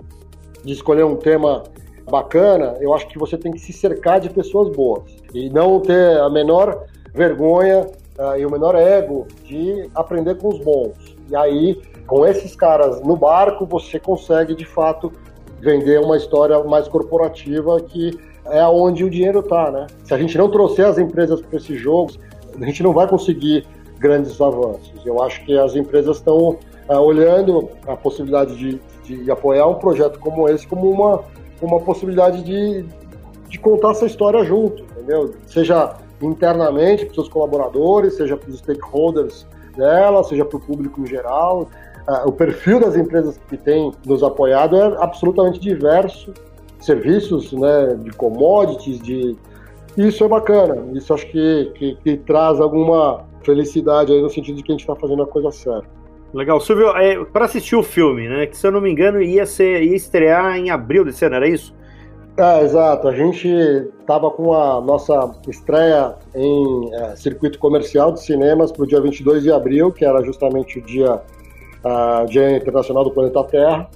de 0.64 0.72
escolher 0.72 1.04
um 1.04 1.16
tema 1.16 1.62
bacana, 2.08 2.76
eu 2.80 2.94
acho 2.94 3.06
que 3.08 3.18
você 3.18 3.36
tem 3.36 3.52
que 3.52 3.58
se 3.58 3.72
cercar 3.72 4.20
de 4.20 4.30
pessoas 4.30 4.74
boas 4.74 5.02
e 5.34 5.48
não 5.50 5.80
ter 5.80 6.18
a 6.18 6.28
menor 6.28 6.84
vergonha 7.14 7.86
uh, 8.18 8.38
e 8.38 8.44
o 8.44 8.50
menor 8.50 8.74
ego 8.74 9.26
de 9.44 9.88
aprender 9.94 10.36
com 10.36 10.48
os 10.48 10.58
bons. 10.58 11.16
E 11.28 11.36
aí, 11.36 11.80
com 12.06 12.26
esses 12.26 12.56
caras 12.56 13.00
no 13.02 13.16
barco, 13.16 13.66
você 13.66 13.98
consegue 13.98 14.54
de 14.54 14.64
fato 14.64 15.12
vender 15.60 16.00
uma 16.00 16.16
história 16.16 16.62
mais 16.64 16.88
corporativa 16.88 17.80
que 17.80 18.18
é 18.46 18.64
onde 18.66 19.04
o 19.04 19.10
dinheiro 19.10 19.40
está, 19.40 19.70
né? 19.70 19.86
Se 20.04 20.14
a 20.14 20.18
gente 20.18 20.38
não 20.38 20.50
trouxer 20.50 20.86
as 20.86 20.98
empresas 20.98 21.40
para 21.40 21.56
esses 21.56 21.78
jogos, 21.78 22.18
a 22.60 22.64
gente 22.64 22.82
não 22.82 22.92
vai 22.92 23.06
conseguir 23.06 23.66
grandes 23.98 24.40
avanços. 24.40 25.04
Eu 25.04 25.22
acho 25.22 25.44
que 25.44 25.58
as 25.58 25.74
empresas 25.76 26.16
estão 26.16 26.50
uh, 26.88 26.98
olhando 26.98 27.68
a 27.86 27.96
possibilidade 27.96 28.56
de, 28.56 28.80
de 29.04 29.30
apoiar 29.30 29.66
um 29.66 29.74
projeto 29.74 30.18
como 30.18 30.48
esse 30.48 30.66
como 30.66 30.90
uma 30.90 31.22
uma 31.60 31.80
possibilidade 31.80 32.42
de, 32.42 32.84
de 33.48 33.58
contar 33.58 33.92
essa 33.92 34.06
história 34.06 34.44
junto, 34.44 34.82
entendeu? 34.82 35.34
Seja 35.46 35.96
internamente 36.20 37.04
para 37.04 37.10
os 37.10 37.14
seus 37.14 37.28
colaboradores, 37.28 38.14
seja 38.14 38.36
para 38.36 38.50
os 38.50 38.58
stakeholders 38.58 39.46
dela, 39.76 40.22
seja 40.24 40.44
para 40.44 40.56
o 40.56 40.60
público 40.60 41.00
em 41.00 41.06
geral. 41.06 41.68
Uh, 42.08 42.28
o 42.28 42.32
perfil 42.32 42.80
das 42.80 42.96
empresas 42.96 43.38
que 43.48 43.56
têm 43.56 43.92
nos 44.06 44.22
apoiado 44.22 44.76
é 44.76 44.96
absolutamente 45.02 45.60
diverso, 45.60 46.32
serviços 46.80 47.52
né, 47.52 47.94
de 48.02 48.10
commodities, 48.12 48.98
de 49.00 49.36
isso 49.96 50.24
é 50.24 50.28
bacana. 50.28 50.86
Isso 50.92 51.12
acho 51.12 51.26
que, 51.26 51.72
que, 51.74 51.96
que 51.96 52.16
traz 52.18 52.60
alguma 52.60 53.24
felicidade 53.42 54.12
aí 54.12 54.22
no 54.22 54.30
sentido 54.30 54.56
de 54.56 54.62
que 54.62 54.72
a 54.72 54.74
gente 54.74 54.82
está 54.82 54.94
fazendo 54.94 55.22
a 55.22 55.26
coisa 55.26 55.50
certa. 55.50 55.97
Legal. 56.32 56.60
Silvio, 56.60 56.88
é, 56.96 57.24
para 57.24 57.46
assistir 57.46 57.76
o 57.76 57.82
filme, 57.82 58.28
né? 58.28 58.46
Que 58.46 58.56
se 58.56 58.66
eu 58.66 58.70
não 58.70 58.80
me 58.80 58.90
engano 58.90 59.22
ia, 59.22 59.46
ser, 59.46 59.82
ia 59.82 59.96
estrear 59.96 60.56
em 60.56 60.70
abril 60.70 61.04
desse 61.04 61.24
ano, 61.24 61.36
era 61.36 61.48
isso? 61.48 61.74
É, 62.36 62.62
exato. 62.62 63.08
A 63.08 63.12
gente 63.12 63.48
estava 64.00 64.30
com 64.30 64.52
a 64.52 64.80
nossa 64.80 65.34
estreia 65.48 66.14
em 66.34 66.94
é, 66.94 67.16
circuito 67.16 67.58
comercial 67.58 68.12
de 68.12 68.22
cinemas 68.22 68.70
para 68.70 68.84
o 68.84 68.86
dia 68.86 69.00
22 69.00 69.42
de 69.42 69.50
abril, 69.50 69.90
que 69.90 70.04
era 70.04 70.22
justamente 70.22 70.78
o 70.78 70.82
dia, 70.82 71.14
uh, 71.14 72.26
dia 72.26 72.56
internacional 72.56 73.02
do 73.02 73.10
planeta 73.10 73.42
Terra. 73.44 73.88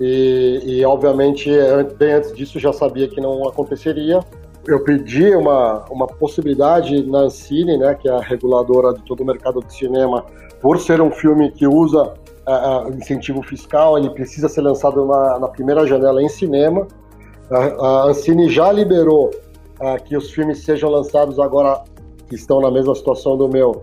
E, 0.00 0.62
e, 0.64 0.84
obviamente, 0.84 1.50
bem 1.98 2.14
antes 2.14 2.34
disso, 2.34 2.58
já 2.58 2.72
sabia 2.72 3.06
que 3.06 3.20
não 3.20 3.46
aconteceria. 3.46 4.20
Eu 4.66 4.82
pedi 4.82 5.34
uma, 5.36 5.84
uma 5.90 6.06
possibilidade 6.06 7.06
na 7.06 7.20
Ancine, 7.20 7.76
né, 7.76 7.94
que 7.94 8.08
é 8.08 8.12
a 8.12 8.20
reguladora 8.20 8.94
de 8.94 9.02
todo 9.02 9.20
o 9.20 9.26
mercado 9.26 9.62
de 9.62 9.74
cinema, 9.74 10.24
por 10.60 10.78
ser 10.78 11.00
um 11.00 11.10
filme 11.10 11.50
que 11.50 11.66
usa 11.66 12.02
uh, 12.02 12.88
uh, 12.88 12.94
incentivo 12.94 13.42
fiscal, 13.42 13.96
ele 13.98 14.10
precisa 14.10 14.48
ser 14.48 14.60
lançado 14.60 15.06
na, 15.06 15.38
na 15.38 15.48
primeira 15.48 15.86
janela 15.86 16.22
em 16.22 16.28
cinema. 16.28 16.86
A, 17.50 17.56
a 17.56 18.04
Ancine 18.04 18.48
já 18.48 18.70
liberou 18.70 19.30
uh, 19.80 20.02
que 20.04 20.16
os 20.16 20.30
filmes 20.30 20.62
sejam 20.64 20.90
lançados 20.90 21.38
agora, 21.38 21.82
que 22.28 22.34
estão 22.34 22.60
na 22.60 22.70
mesma 22.70 22.94
situação 22.94 23.36
do 23.36 23.48
meu, 23.48 23.82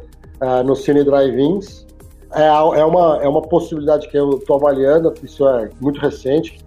no 0.64 0.76
Cine 0.76 1.04
Drive-Ins. 1.04 1.86
É, 2.34 2.46
é, 2.46 2.86
uma, 2.86 3.20
é 3.22 3.28
uma 3.28 3.42
possibilidade 3.42 4.08
que 4.08 4.18
eu 4.18 4.38
estou 4.38 4.58
avaliando, 4.58 5.14
isso 5.24 5.48
é 5.48 5.70
muito 5.82 6.00
recente. 6.00 6.60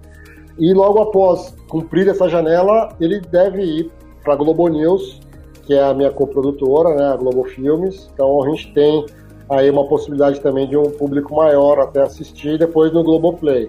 E 0.59 0.75
logo 0.75 1.01
após 1.01 1.55
cumprir 1.68 2.09
essa 2.09 2.29
janela, 2.29 2.90
ele 3.01 3.20
deve 3.20 3.62
ir 3.62 3.90
para 4.23 4.35
a 4.35 4.37
Globo 4.37 4.68
News, 4.68 5.20
que 5.62 5.75
é 5.75 5.83
a 5.83 5.94
minha 5.94 6.11
coprodutora, 6.11 6.94
né, 6.94 7.12
a 7.12 7.16
Globo 7.16 7.44
Filmes. 7.44 8.11
Então 8.12 8.42
a 8.42 8.51
gente 8.51 8.73
tem 8.75 9.07
aí 9.50 9.68
uma 9.68 9.84
possibilidade 9.84 10.40
também 10.40 10.68
de 10.68 10.76
um 10.76 10.84
público 10.84 11.34
maior 11.34 11.80
até 11.80 12.00
assistir 12.00 12.56
depois 12.56 12.92
no 12.92 13.02
Globoplay. 13.02 13.68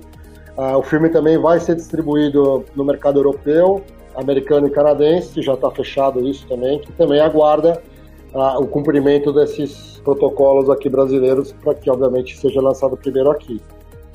Ah, 0.55 0.77
o 0.77 0.83
filme 0.83 1.09
também 1.09 1.37
vai 1.37 1.59
ser 1.59 1.75
distribuído 1.75 2.63
no 2.75 2.85
mercado 2.85 3.19
europeu, 3.19 3.81
americano 4.15 4.67
e 4.67 4.69
canadense, 4.69 5.41
já 5.41 5.55
está 5.55 5.71
fechado 5.71 6.19
isso 6.27 6.45
também, 6.47 6.79
que 6.79 6.91
também 6.93 7.19
aguarda 7.19 7.81
ah, 8.33 8.59
o 8.59 8.67
cumprimento 8.67 9.33
desses 9.33 9.99
protocolos 10.03 10.69
aqui 10.69 10.87
brasileiros 10.87 11.51
para 11.51 11.73
que, 11.73 11.89
obviamente, 11.89 12.37
seja 12.37 12.61
lançado 12.61 12.95
primeiro 12.95 13.31
aqui. 13.31 13.59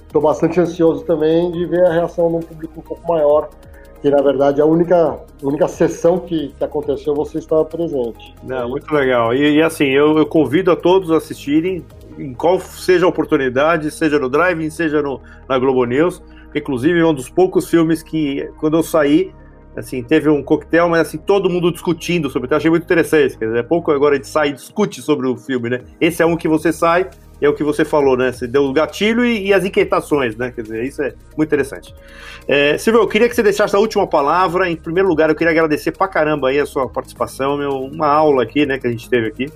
Estou 0.06 0.22
bastante 0.22 0.60
ansioso 0.60 1.04
também 1.04 1.50
de 1.50 1.66
ver 1.66 1.84
a 1.84 1.92
reação 1.92 2.28
de 2.28 2.36
um 2.36 2.40
público 2.40 2.78
um 2.78 2.82
pouco 2.82 3.08
maior 3.08 3.48
que 4.00 4.10
na 4.10 4.22
verdade 4.22 4.60
a 4.60 4.66
única, 4.66 5.18
única 5.42 5.68
sessão 5.68 6.18
que, 6.18 6.54
que 6.56 6.64
aconteceu 6.64 7.14
você 7.14 7.38
estava 7.38 7.64
presente. 7.64 8.34
Não, 8.42 8.68
muito 8.68 8.92
legal. 8.92 9.34
E, 9.34 9.56
e 9.56 9.62
assim, 9.62 9.86
eu, 9.86 10.18
eu, 10.18 10.26
convido 10.26 10.70
a 10.70 10.76
todos 10.76 11.10
a 11.10 11.16
assistirem, 11.16 11.84
em 12.18 12.32
qual 12.32 12.60
seja 12.60 13.06
a 13.06 13.08
oportunidade, 13.08 13.90
seja 13.90 14.18
no 14.18 14.28
Drive, 14.28 14.70
seja 14.70 15.02
no, 15.02 15.20
na 15.48 15.58
Globo 15.58 15.84
News. 15.84 16.22
Inclusive, 16.54 16.98
é 16.98 17.04
um 17.04 17.12
dos 17.12 17.28
poucos 17.28 17.68
filmes 17.68 18.02
que, 18.02 18.48
quando 18.58 18.78
eu 18.78 18.82
saí, 18.82 19.32
assim, 19.76 20.02
teve 20.02 20.30
um 20.30 20.42
coquetel, 20.42 20.88
mas 20.88 21.08
assim, 21.08 21.18
todo 21.18 21.50
mundo 21.50 21.70
discutindo 21.70 22.30
sobre. 22.30 22.50
Eu 22.50 22.56
achei 22.56 22.70
muito 22.70 22.84
interessante. 22.84 23.36
Quer 23.36 23.46
dizer, 23.46 23.58
é 23.58 23.62
pouco 23.62 23.92
agora 23.92 24.14
a 24.14 24.16
gente 24.16 24.28
sai 24.28 24.48
e 24.48 24.52
discute 24.54 25.02
sobre 25.02 25.26
o 25.26 25.36
filme, 25.36 25.68
né? 25.68 25.82
Esse 26.00 26.22
é 26.22 26.26
um 26.26 26.36
que 26.36 26.48
você 26.48 26.72
sai 26.72 27.10
é 27.44 27.48
o 27.48 27.54
que 27.54 27.62
você 27.62 27.84
falou, 27.84 28.16
né? 28.16 28.32
Você 28.32 28.46
deu 28.46 28.64
o 28.64 28.72
gatilho 28.72 29.24
e, 29.24 29.48
e, 29.48 29.54
as 29.54 29.64
inquietações, 29.64 30.36
né? 30.36 30.50
Quer 30.50 30.62
dizer, 30.62 30.84
isso 30.84 31.02
é 31.02 31.14
muito 31.36 31.48
interessante. 31.48 31.94
É, 32.48 32.78
Silvio, 32.78 33.02
eu 33.02 33.08
queria 33.08 33.28
que 33.28 33.34
você 33.34 33.42
deixasse 33.42 33.76
a 33.76 33.78
última 33.78 34.06
palavra. 34.06 34.70
Em 34.70 34.76
primeiro 34.76 35.08
lugar, 35.08 35.28
eu 35.28 35.36
queria 35.36 35.50
agradecer 35.50 35.92
pra 35.92 36.08
caramba 36.08 36.48
aí 36.48 36.58
a 36.58 36.66
sua 36.66 36.88
participação, 36.88 37.56
meu, 37.56 37.72
uma 37.72 38.06
aula 38.06 38.42
aqui, 38.42 38.64
né, 38.64 38.78
que 38.78 38.86
a 38.86 38.90
gente 38.90 39.08
teve 39.08 39.26
aqui. 39.26 39.52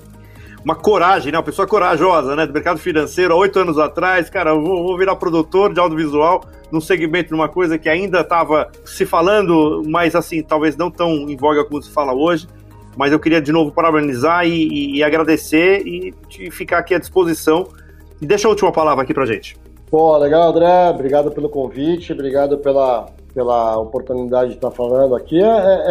Uma 0.63 0.75
coragem, 0.75 1.33
né? 1.33 1.39
Uma 1.39 1.45
pessoa 1.45 1.67
corajosa, 1.67 2.37
né? 2.37 2.47
Do 2.47 2.53
mercado 2.53 2.79
financeiro, 2.79 3.33
há 3.33 3.37
oito 3.37 3.59
anos 3.59 3.79
atrás, 3.79 4.29
cara, 4.29 4.51
eu 4.51 4.61
vou, 4.61 4.83
vou 4.83 4.99
virar 4.99 5.17
produtor 5.17 5.73
de 5.73 5.81
audiovisual 5.81 6.45
num 6.71 6.83
segmento, 6.83 7.33
numa 7.33 7.49
coisa 7.49 7.79
que 7.79 7.89
ainda 7.89 8.21
estava 8.21 8.71
se 8.85 9.07
falando, 9.07 9.83
mas 9.87 10.15
assim, 10.15 10.43
talvez 10.43 10.77
não 10.77 10.91
tão 10.91 11.11
em 11.31 11.37
voga 11.37 11.65
como 11.65 11.83
se 11.83 11.91
fala 11.91 12.13
hoje 12.13 12.47
mas 12.97 13.13
eu 13.13 13.19
queria 13.19 13.41
de 13.41 13.53
novo 13.53 13.73
parabenizar 13.73 14.47
e, 14.47 14.69
e, 14.69 14.97
e 14.97 15.03
agradecer 15.03 15.83
e 15.87 16.15
ficar 16.51 16.79
aqui 16.79 16.95
à 16.95 16.99
disposição. 16.99 17.69
E 18.21 18.27
deixa 18.27 18.47
a 18.47 18.51
última 18.51 18.71
palavra 18.71 19.03
aqui 19.03 19.15
pra 19.15 19.25
gente. 19.25 19.57
Pô, 19.91 20.17
legal, 20.17 20.51
André. 20.51 20.91
Obrigado 20.91 21.31
pelo 21.31 21.49
convite, 21.49 22.13
obrigado 22.13 22.59
pela, 22.59 23.07
pela 23.35 23.79
oportunidade 23.79 24.51
de 24.51 24.57
estar 24.57 24.71
falando 24.71 25.17
aqui. 25.17 25.43
É, 25.43 25.47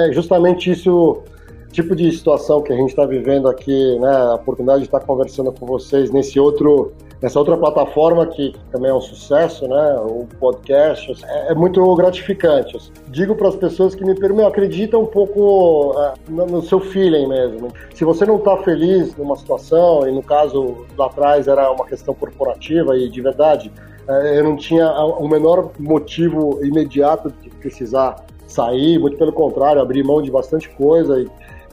é, 0.05 0.09
é 0.09 0.13
justamente 0.13 0.71
isso, 0.71 1.21
tipo 1.71 1.95
de 1.95 2.11
situação 2.11 2.61
que 2.61 2.73
a 2.73 2.75
gente 2.75 2.89
está 2.89 3.05
vivendo 3.05 3.47
aqui, 3.47 3.97
né? 3.99 4.11
A 4.11 4.35
oportunidade 4.35 4.79
de 4.79 4.87
estar 4.87 4.99
conversando 5.01 5.51
com 5.51 5.65
vocês 5.65 6.11
nesse 6.11 6.39
outro 6.39 6.93
Nessa 7.21 7.37
outra 7.37 7.57
plataforma 7.57 8.25
que 8.27 8.53
também 8.71 8.89
é 8.89 8.93
um 8.93 9.01
sucesso, 9.01 9.67
né, 9.67 9.95
o 9.99 10.25
podcast, 10.39 11.13
é, 11.25 11.51
é 11.51 11.53
muito 11.53 11.93
gratificante. 11.95 12.77
Digo 13.09 13.35
para 13.35 13.49
as 13.49 13.57
pessoas 13.57 13.93
que 13.93 14.05
me 14.05 14.15
perguntam, 14.15 14.47
acredita 14.47 14.97
um 14.97 15.05
pouco 15.05 15.91
uh, 15.99 16.13
no, 16.29 16.61
seu 16.61 16.79
feeling 16.79 17.27
mesmo. 17.27 17.73
Se 17.93 18.05
você 18.05 18.25
não 18.25 18.37
está 18.37 18.55
feliz 18.63 19.17
numa 19.17 19.35
situação, 19.35 20.07
e 20.07 20.13
no 20.13 20.23
caso 20.23 20.85
lá 20.97 21.07
atrás 21.07 21.49
era 21.49 21.69
uma 21.69 21.85
questão 21.85 22.13
corporativa 22.13 22.97
e 22.97 23.09
de 23.09 23.21
verdade, 23.21 23.69
uh, 24.07 24.11
eu 24.11 24.43
não 24.45 24.55
tinha 24.55 24.89
o 24.89 25.27
menor 25.27 25.71
motivo 25.77 26.63
imediato 26.63 27.33
de 27.41 27.49
precisar 27.49 28.15
sair, 28.47 28.97
muito 28.97 29.17
pelo 29.17 29.33
contrário, 29.33 29.81
abrir 29.81 30.05
mão 30.05 30.21
de 30.21 30.31
bastante 30.31 30.69
coisa 30.69 31.19
e 31.19 31.27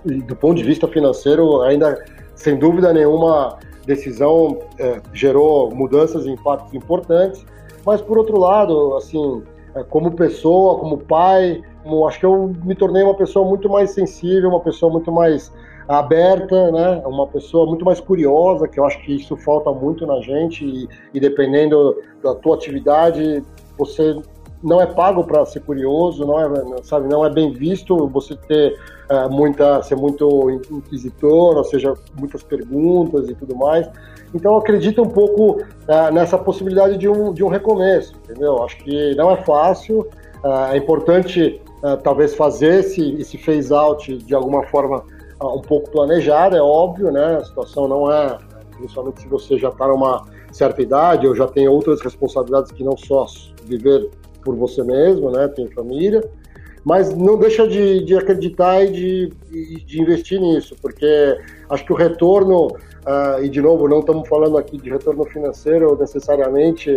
do 0.07 0.37
ponto 0.37 0.57
de 0.57 0.64
vista 0.64 0.87
financeiro, 0.88 1.62
ainda 1.62 2.05
sem 2.35 2.57
dúvida 2.59 2.92
nenhuma, 2.92 3.59
decisão 3.87 4.59
é, 4.79 5.01
gerou 5.12 5.75
mudanças 5.75 6.27
e 6.27 6.31
impactos 6.31 6.75
importantes. 6.75 7.45
Mas 7.85 8.01
por 8.01 8.19
outro 8.19 8.38
lado, 8.38 8.97
assim, 8.97 9.42
é, 9.75 9.83
como 9.85 10.11
pessoa, 10.12 10.79
como 10.79 10.99
pai, 10.99 11.62
como, 11.83 12.07
acho 12.07 12.19
que 12.19 12.27
eu 12.27 12.53
me 12.64 12.75
tornei 12.75 13.03
uma 13.03 13.14
pessoa 13.14 13.47
muito 13.47 13.69
mais 13.69 13.90
sensível, 13.90 14.51
uma 14.51 14.61
pessoa 14.61 14.90
muito 14.90 15.12
mais 15.12 15.53
aberta, 15.88 16.73
né? 16.73 17.03
Uma 17.07 17.29
pessoa 17.29 17.64
muito 17.66 17.85
mais 17.85 18.01
curiosa, 18.01 18.66
que 18.66 18.81
eu 18.81 18.85
acho 18.85 19.01
que 19.03 19.14
isso 19.14 19.37
falta 19.37 19.71
muito 19.71 20.05
na 20.05 20.21
gente 20.21 20.64
e, 20.64 20.88
e 21.14 21.21
dependendo 21.21 21.97
da 22.23 22.35
tua 22.35 22.57
atividade, 22.57 23.42
você 23.79 24.16
não 24.66 24.81
é 24.81 24.87
pago 24.87 25.22
para 25.22 25.46
ser 25.46 25.61
curioso, 25.61 26.26
não 26.26 26.40
é, 26.40 26.83
sabe, 26.83 27.09
não 27.09 27.24
é 27.24 27.31
bem 27.31 27.52
visto 27.52 28.09
você 28.09 28.35
ter 28.35 28.76
uh, 29.09 29.33
muita, 29.33 29.81
ser 29.85 29.94
muito 29.94 30.50
inquisitor, 30.50 31.57
ou 31.57 31.62
seja, 31.62 31.94
muitas 32.18 32.42
perguntas 32.42 33.29
e 33.29 33.35
tudo 33.37 33.55
mais. 33.55 33.88
Então 34.35 34.57
acredita 34.57 35.00
um 35.00 35.09
pouco 35.09 35.62
uh, 35.62 36.12
nessa 36.12 36.37
possibilidade 36.37 36.98
de 36.98 37.09
um, 37.09 37.33
de 37.33 37.44
um 37.44 37.48
recomeço, 37.48 38.14
entendeu? 38.24 38.61
Acho 38.64 38.76
que 38.79 39.14
não 39.14 39.31
é 39.31 39.37
fácil, 39.44 40.00
uh, 40.44 40.72
é 40.72 40.76
importante 40.76 41.62
talvez 42.02 42.35
fazer 42.35 42.81
esse, 42.81 43.12
esse 43.20 43.38
phase 43.38 43.72
out 43.72 44.16
de 44.16 44.35
alguma 44.35 44.64
forma 44.64 45.05
um 45.40 45.61
pouco 45.61 45.88
planejada, 45.90 46.57
é 46.57 46.61
óbvio, 46.61 47.12
né? 47.12 47.37
A 47.37 47.44
situação 47.44 47.87
não 47.87 48.11
é, 48.11 48.38
principalmente 48.76 49.20
se 49.20 49.29
você 49.29 49.57
já 49.57 49.68
está 49.68 49.87
numa 49.87 50.24
certa 50.50 50.83
idade 50.83 51.29
ou 51.29 51.37
já 51.37 51.46
tem 51.46 51.68
outras 51.68 52.00
responsabilidades 52.00 52.72
que 52.72 52.83
não 52.83 52.96
só 52.96 53.26
viver 53.66 54.11
por 54.46 54.54
você 54.54 54.85
mesmo, 54.85 55.28
né? 55.28 55.48
Tem 55.48 55.66
família, 55.66 56.22
mas 56.85 57.12
não 57.12 57.37
deixa 57.37 57.66
de, 57.66 58.04
de 58.04 58.16
acreditar 58.16 58.85
e 58.85 58.92
de, 58.92 59.32
de, 59.85 60.00
investir 60.00 60.40
nisso, 60.40 60.76
porque 60.80 61.37
acho 61.68 61.85
que 61.85 61.92
o 61.92 61.96
retorno, 61.96 62.68
uh, 62.68 63.42
e 63.42 63.48
de 63.48 63.61
novo, 63.61 63.88
não 63.88 63.98
estamos 63.98 64.28
falando 64.28 64.56
aqui 64.56 64.78
de 64.78 64.88
retorno 64.88 65.24
financeiro 65.24 65.98
necessariamente, 65.98 66.96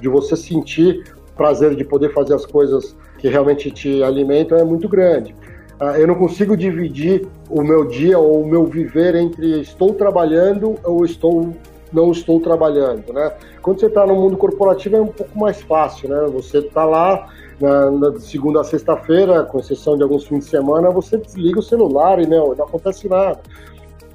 de 0.00 0.08
você 0.08 0.34
sentir 0.34 1.04
prazer 1.36 1.76
de 1.76 1.84
poder 1.84 2.12
fazer 2.12 2.34
as 2.34 2.44
coisas 2.44 2.96
que 3.18 3.28
realmente 3.28 3.70
te 3.70 4.02
alimentam 4.02 4.58
é 4.58 4.64
muito 4.64 4.88
grande. 4.88 5.32
Uh, 5.80 5.96
eu 5.96 6.08
não 6.08 6.16
consigo 6.16 6.56
dividir 6.56 7.24
o 7.48 7.62
meu 7.62 7.84
dia 7.84 8.18
ou 8.18 8.42
o 8.42 8.48
meu 8.48 8.66
viver 8.66 9.14
entre 9.14 9.60
estou 9.60 9.94
trabalhando 9.94 10.74
ou 10.82 11.04
estou 11.04 11.54
não 11.92 12.10
estou 12.10 12.40
trabalhando, 12.40 13.12
né? 13.12 13.32
Quando 13.62 13.80
você 13.80 13.86
está 13.86 14.06
no 14.06 14.14
mundo 14.14 14.36
corporativo 14.36 14.96
é 14.96 15.00
um 15.00 15.08
pouco 15.08 15.38
mais 15.38 15.60
fácil, 15.62 16.08
né? 16.08 16.26
Você 16.32 16.58
está 16.58 16.84
lá 16.84 17.28
na, 17.60 17.90
na, 17.90 18.20
segunda 18.20 18.60
a 18.60 18.64
sexta-feira, 18.64 19.44
com 19.44 19.58
exceção 19.58 19.96
de 19.96 20.02
alguns 20.02 20.24
fins 20.24 20.44
de 20.44 20.50
semana, 20.50 20.90
você 20.90 21.16
desliga 21.16 21.58
o 21.58 21.62
celular 21.62 22.20
e 22.20 22.26
não, 22.26 22.54
não 22.54 22.64
acontece 22.64 23.08
nada. 23.08 23.40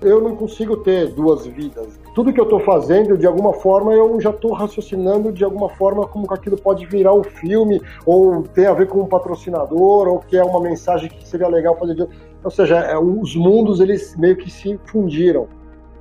Eu 0.01 0.21
não 0.21 0.36
consigo 0.36 0.77
ter 0.77 1.13
duas 1.13 1.45
vidas. 1.45 1.97
Tudo 2.13 2.33
que 2.33 2.39
eu 2.39 2.43
estou 2.43 2.59
fazendo, 2.59 3.17
de 3.17 3.25
alguma 3.25 3.53
forma, 3.53 3.93
eu 3.93 4.19
já 4.19 4.31
estou 4.31 4.51
raciocinando 4.51 5.31
de 5.31 5.45
alguma 5.45 5.69
forma 5.69 6.05
como 6.05 6.27
que 6.27 6.33
aquilo 6.33 6.57
pode 6.57 6.86
virar 6.86 7.13
um 7.13 7.23
filme, 7.23 7.81
ou 8.05 8.43
ter 8.43 8.65
a 8.65 8.73
ver 8.73 8.88
com 8.88 8.99
um 8.99 9.05
patrocinador, 9.05 10.07
ou 10.07 10.19
que 10.19 10.36
é 10.36 10.43
uma 10.43 10.59
mensagem 10.59 11.09
que 11.09 11.27
seria 11.27 11.47
legal 11.47 11.77
fazer. 11.77 12.07
Ou 12.43 12.51
seja, 12.51 12.79
é, 12.79 12.97
os 12.97 13.36
mundos 13.36 13.79
eles 13.79 14.15
meio 14.17 14.36
que 14.36 14.51
se 14.51 14.77
fundiram. 14.86 15.47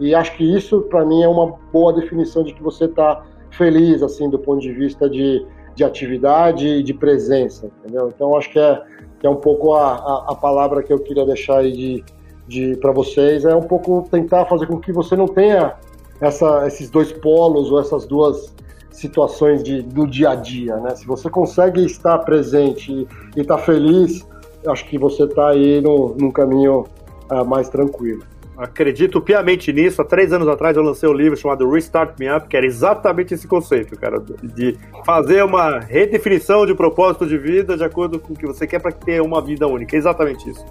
E 0.05 0.15
acho 0.15 0.37
que 0.37 0.45
isso, 0.45 0.83
para 0.83 1.05
mim, 1.05 1.23
é 1.23 1.29
uma 1.29 1.55
boa 1.73 1.93
definição 1.93 2.43
de 2.43 2.53
que 2.53 2.63
você 2.63 2.87
está 2.87 3.25
feliz, 3.51 4.03
assim, 4.03 4.29
do 4.29 4.39
ponto 4.39 4.61
de 4.61 4.73
vista 4.73 5.09
de, 5.09 5.47
de 5.75 5.85
atividade 5.85 6.67
e 6.67 6.83
de 6.83 6.95
presença, 6.95 7.71
entendeu? 7.79 8.11
Então, 8.15 8.37
acho 8.37 8.51
que 8.51 8.59
é, 8.59 8.83
que 9.21 9.27
é 9.27 9.31
um 9.31 9.37
pouco 9.37 9.75
a, 9.75 9.95
a, 9.95 10.27
a 10.31 10.35
palavra 10.35 10.83
que 10.83 10.93
eu 10.93 10.99
queria 10.99 11.25
deixar 11.25 11.59
aí 11.59 11.73
de, 11.73 12.05
de 12.49 12.77
para 12.79 12.93
vocês, 12.93 13.45
é 13.45 13.55
um 13.55 13.63
pouco 13.63 14.07
tentar 14.11 14.47
fazer 14.47 14.67
com 14.67 14.79
que 14.79 14.93
você 14.93 15.15
não 15.15 15.29
tenha 15.29 15.75
essa, 16.21 16.67
esses 16.67 16.91
dois 16.91 17.13
polos 17.13 17.71
ou 17.71 17.81
essas 17.81 18.07
duas 18.07 18.55
situações 18.91 19.63
de, 19.63 19.83
do 19.83 20.07
dia 20.07 20.31
a 20.31 20.35
dia, 20.35 20.77
né? 20.77 20.95
Se 20.95 21.07
você 21.07 21.31
consegue 21.31 21.85
estar 21.85 22.19
presente 22.19 23.07
e 23.37 23.41
estar 23.41 23.57
tá 23.57 23.63
feliz, 23.63 24.27
acho 24.67 24.87
que 24.89 24.99
você 24.99 25.25
está 25.25 25.49
aí 25.49 25.81
no, 25.81 26.15
num 26.19 26.31
caminho 26.31 26.87
uh, 27.31 27.45
mais 27.45 27.69
tranquilo 27.69 28.32
acredito 28.57 29.21
piamente 29.21 29.73
nisso. 29.73 30.03
Há 30.03 30.05
três 30.05 30.33
anos 30.33 30.49
atrás 30.49 30.77
eu 30.77 30.83
lancei 30.83 31.09
um 31.09 31.13
livro 31.13 31.37
chamado 31.37 31.69
Restart 31.71 32.19
Me 32.19 32.31
Up, 32.35 32.49
que 32.49 32.57
era 32.57 32.67
exatamente 32.67 33.35
esse 33.35 33.47
conceito, 33.47 33.99
cara, 33.99 34.23
de 34.43 34.77
fazer 35.05 35.43
uma 35.45 35.79
redefinição 35.81 36.67
de 36.67 36.75
propósito 36.75 37.27
de 37.27 37.39
vida 37.39 37.77
de 37.77 37.85
acordo 37.85 38.19
com 38.19 38.33
o 38.33 38.37
que 38.37 38.47
você 38.47 38.67
quer 38.67 38.81
para 38.81 38.93
ter 38.93 39.21
uma 39.21 39.41
vida 39.41 39.67
única. 39.67 39.97
É 39.97 39.99
exatamente 39.99 40.51
isso. 40.51 40.65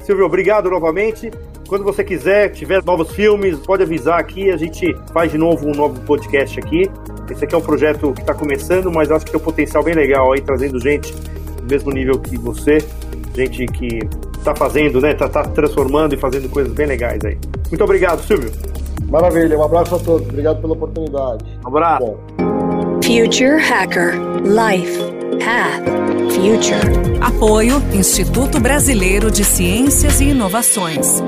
Silvio, 0.00 0.24
obrigado 0.24 0.70
novamente. 0.70 1.30
Quando 1.68 1.84
você 1.84 2.02
quiser, 2.02 2.50
tiver 2.50 2.82
novos 2.84 3.12
filmes, 3.12 3.58
pode 3.60 3.82
avisar 3.82 4.18
aqui. 4.18 4.50
A 4.50 4.56
gente 4.56 4.92
faz 5.12 5.30
de 5.30 5.38
novo 5.38 5.68
um 5.68 5.72
novo 5.72 6.00
podcast 6.00 6.58
aqui. 6.58 6.90
Esse 7.30 7.44
aqui 7.44 7.54
é 7.54 7.58
um 7.58 7.62
projeto 7.62 8.12
que 8.12 8.22
está 8.22 8.34
começando, 8.34 8.90
mas 8.90 9.10
acho 9.10 9.24
que 9.24 9.30
tem 9.30 9.40
um 9.40 9.44
potencial 9.44 9.84
bem 9.84 9.94
legal 9.94 10.32
aí, 10.32 10.40
trazendo 10.40 10.80
gente 10.80 11.12
do 11.12 11.62
mesmo 11.70 11.92
nível 11.92 12.18
que 12.18 12.36
você, 12.36 12.78
gente 13.40 13.66
que 13.66 14.00
tá 14.44 14.54
fazendo, 14.54 15.00
né? 15.00 15.14
Tá, 15.14 15.28
tá 15.28 15.42
transformando 15.44 16.14
e 16.14 16.18
fazendo 16.18 16.48
coisas 16.48 16.72
bem 16.72 16.86
legais 16.86 17.24
aí. 17.24 17.36
Muito 17.68 17.84
obrigado, 17.84 18.22
Silvio. 18.22 18.50
Maravilha, 19.08 19.58
um 19.58 19.64
abraço 19.64 19.96
a 19.96 19.98
todos. 19.98 20.28
Obrigado 20.28 20.60
pela 20.60 20.72
oportunidade. 20.72 21.44
Um 21.64 21.68
abraço. 21.68 22.06
Bom. 22.06 22.18
Future 23.02 23.60
Hacker 23.60 24.14
Life 24.44 24.98
Path 25.44 25.84
Future. 26.32 27.18
Apoio 27.20 27.82
Instituto 27.92 28.60
Brasileiro 28.60 29.30
de 29.30 29.44
Ciências 29.44 30.20
e 30.20 30.28
Inovações. 30.28 31.20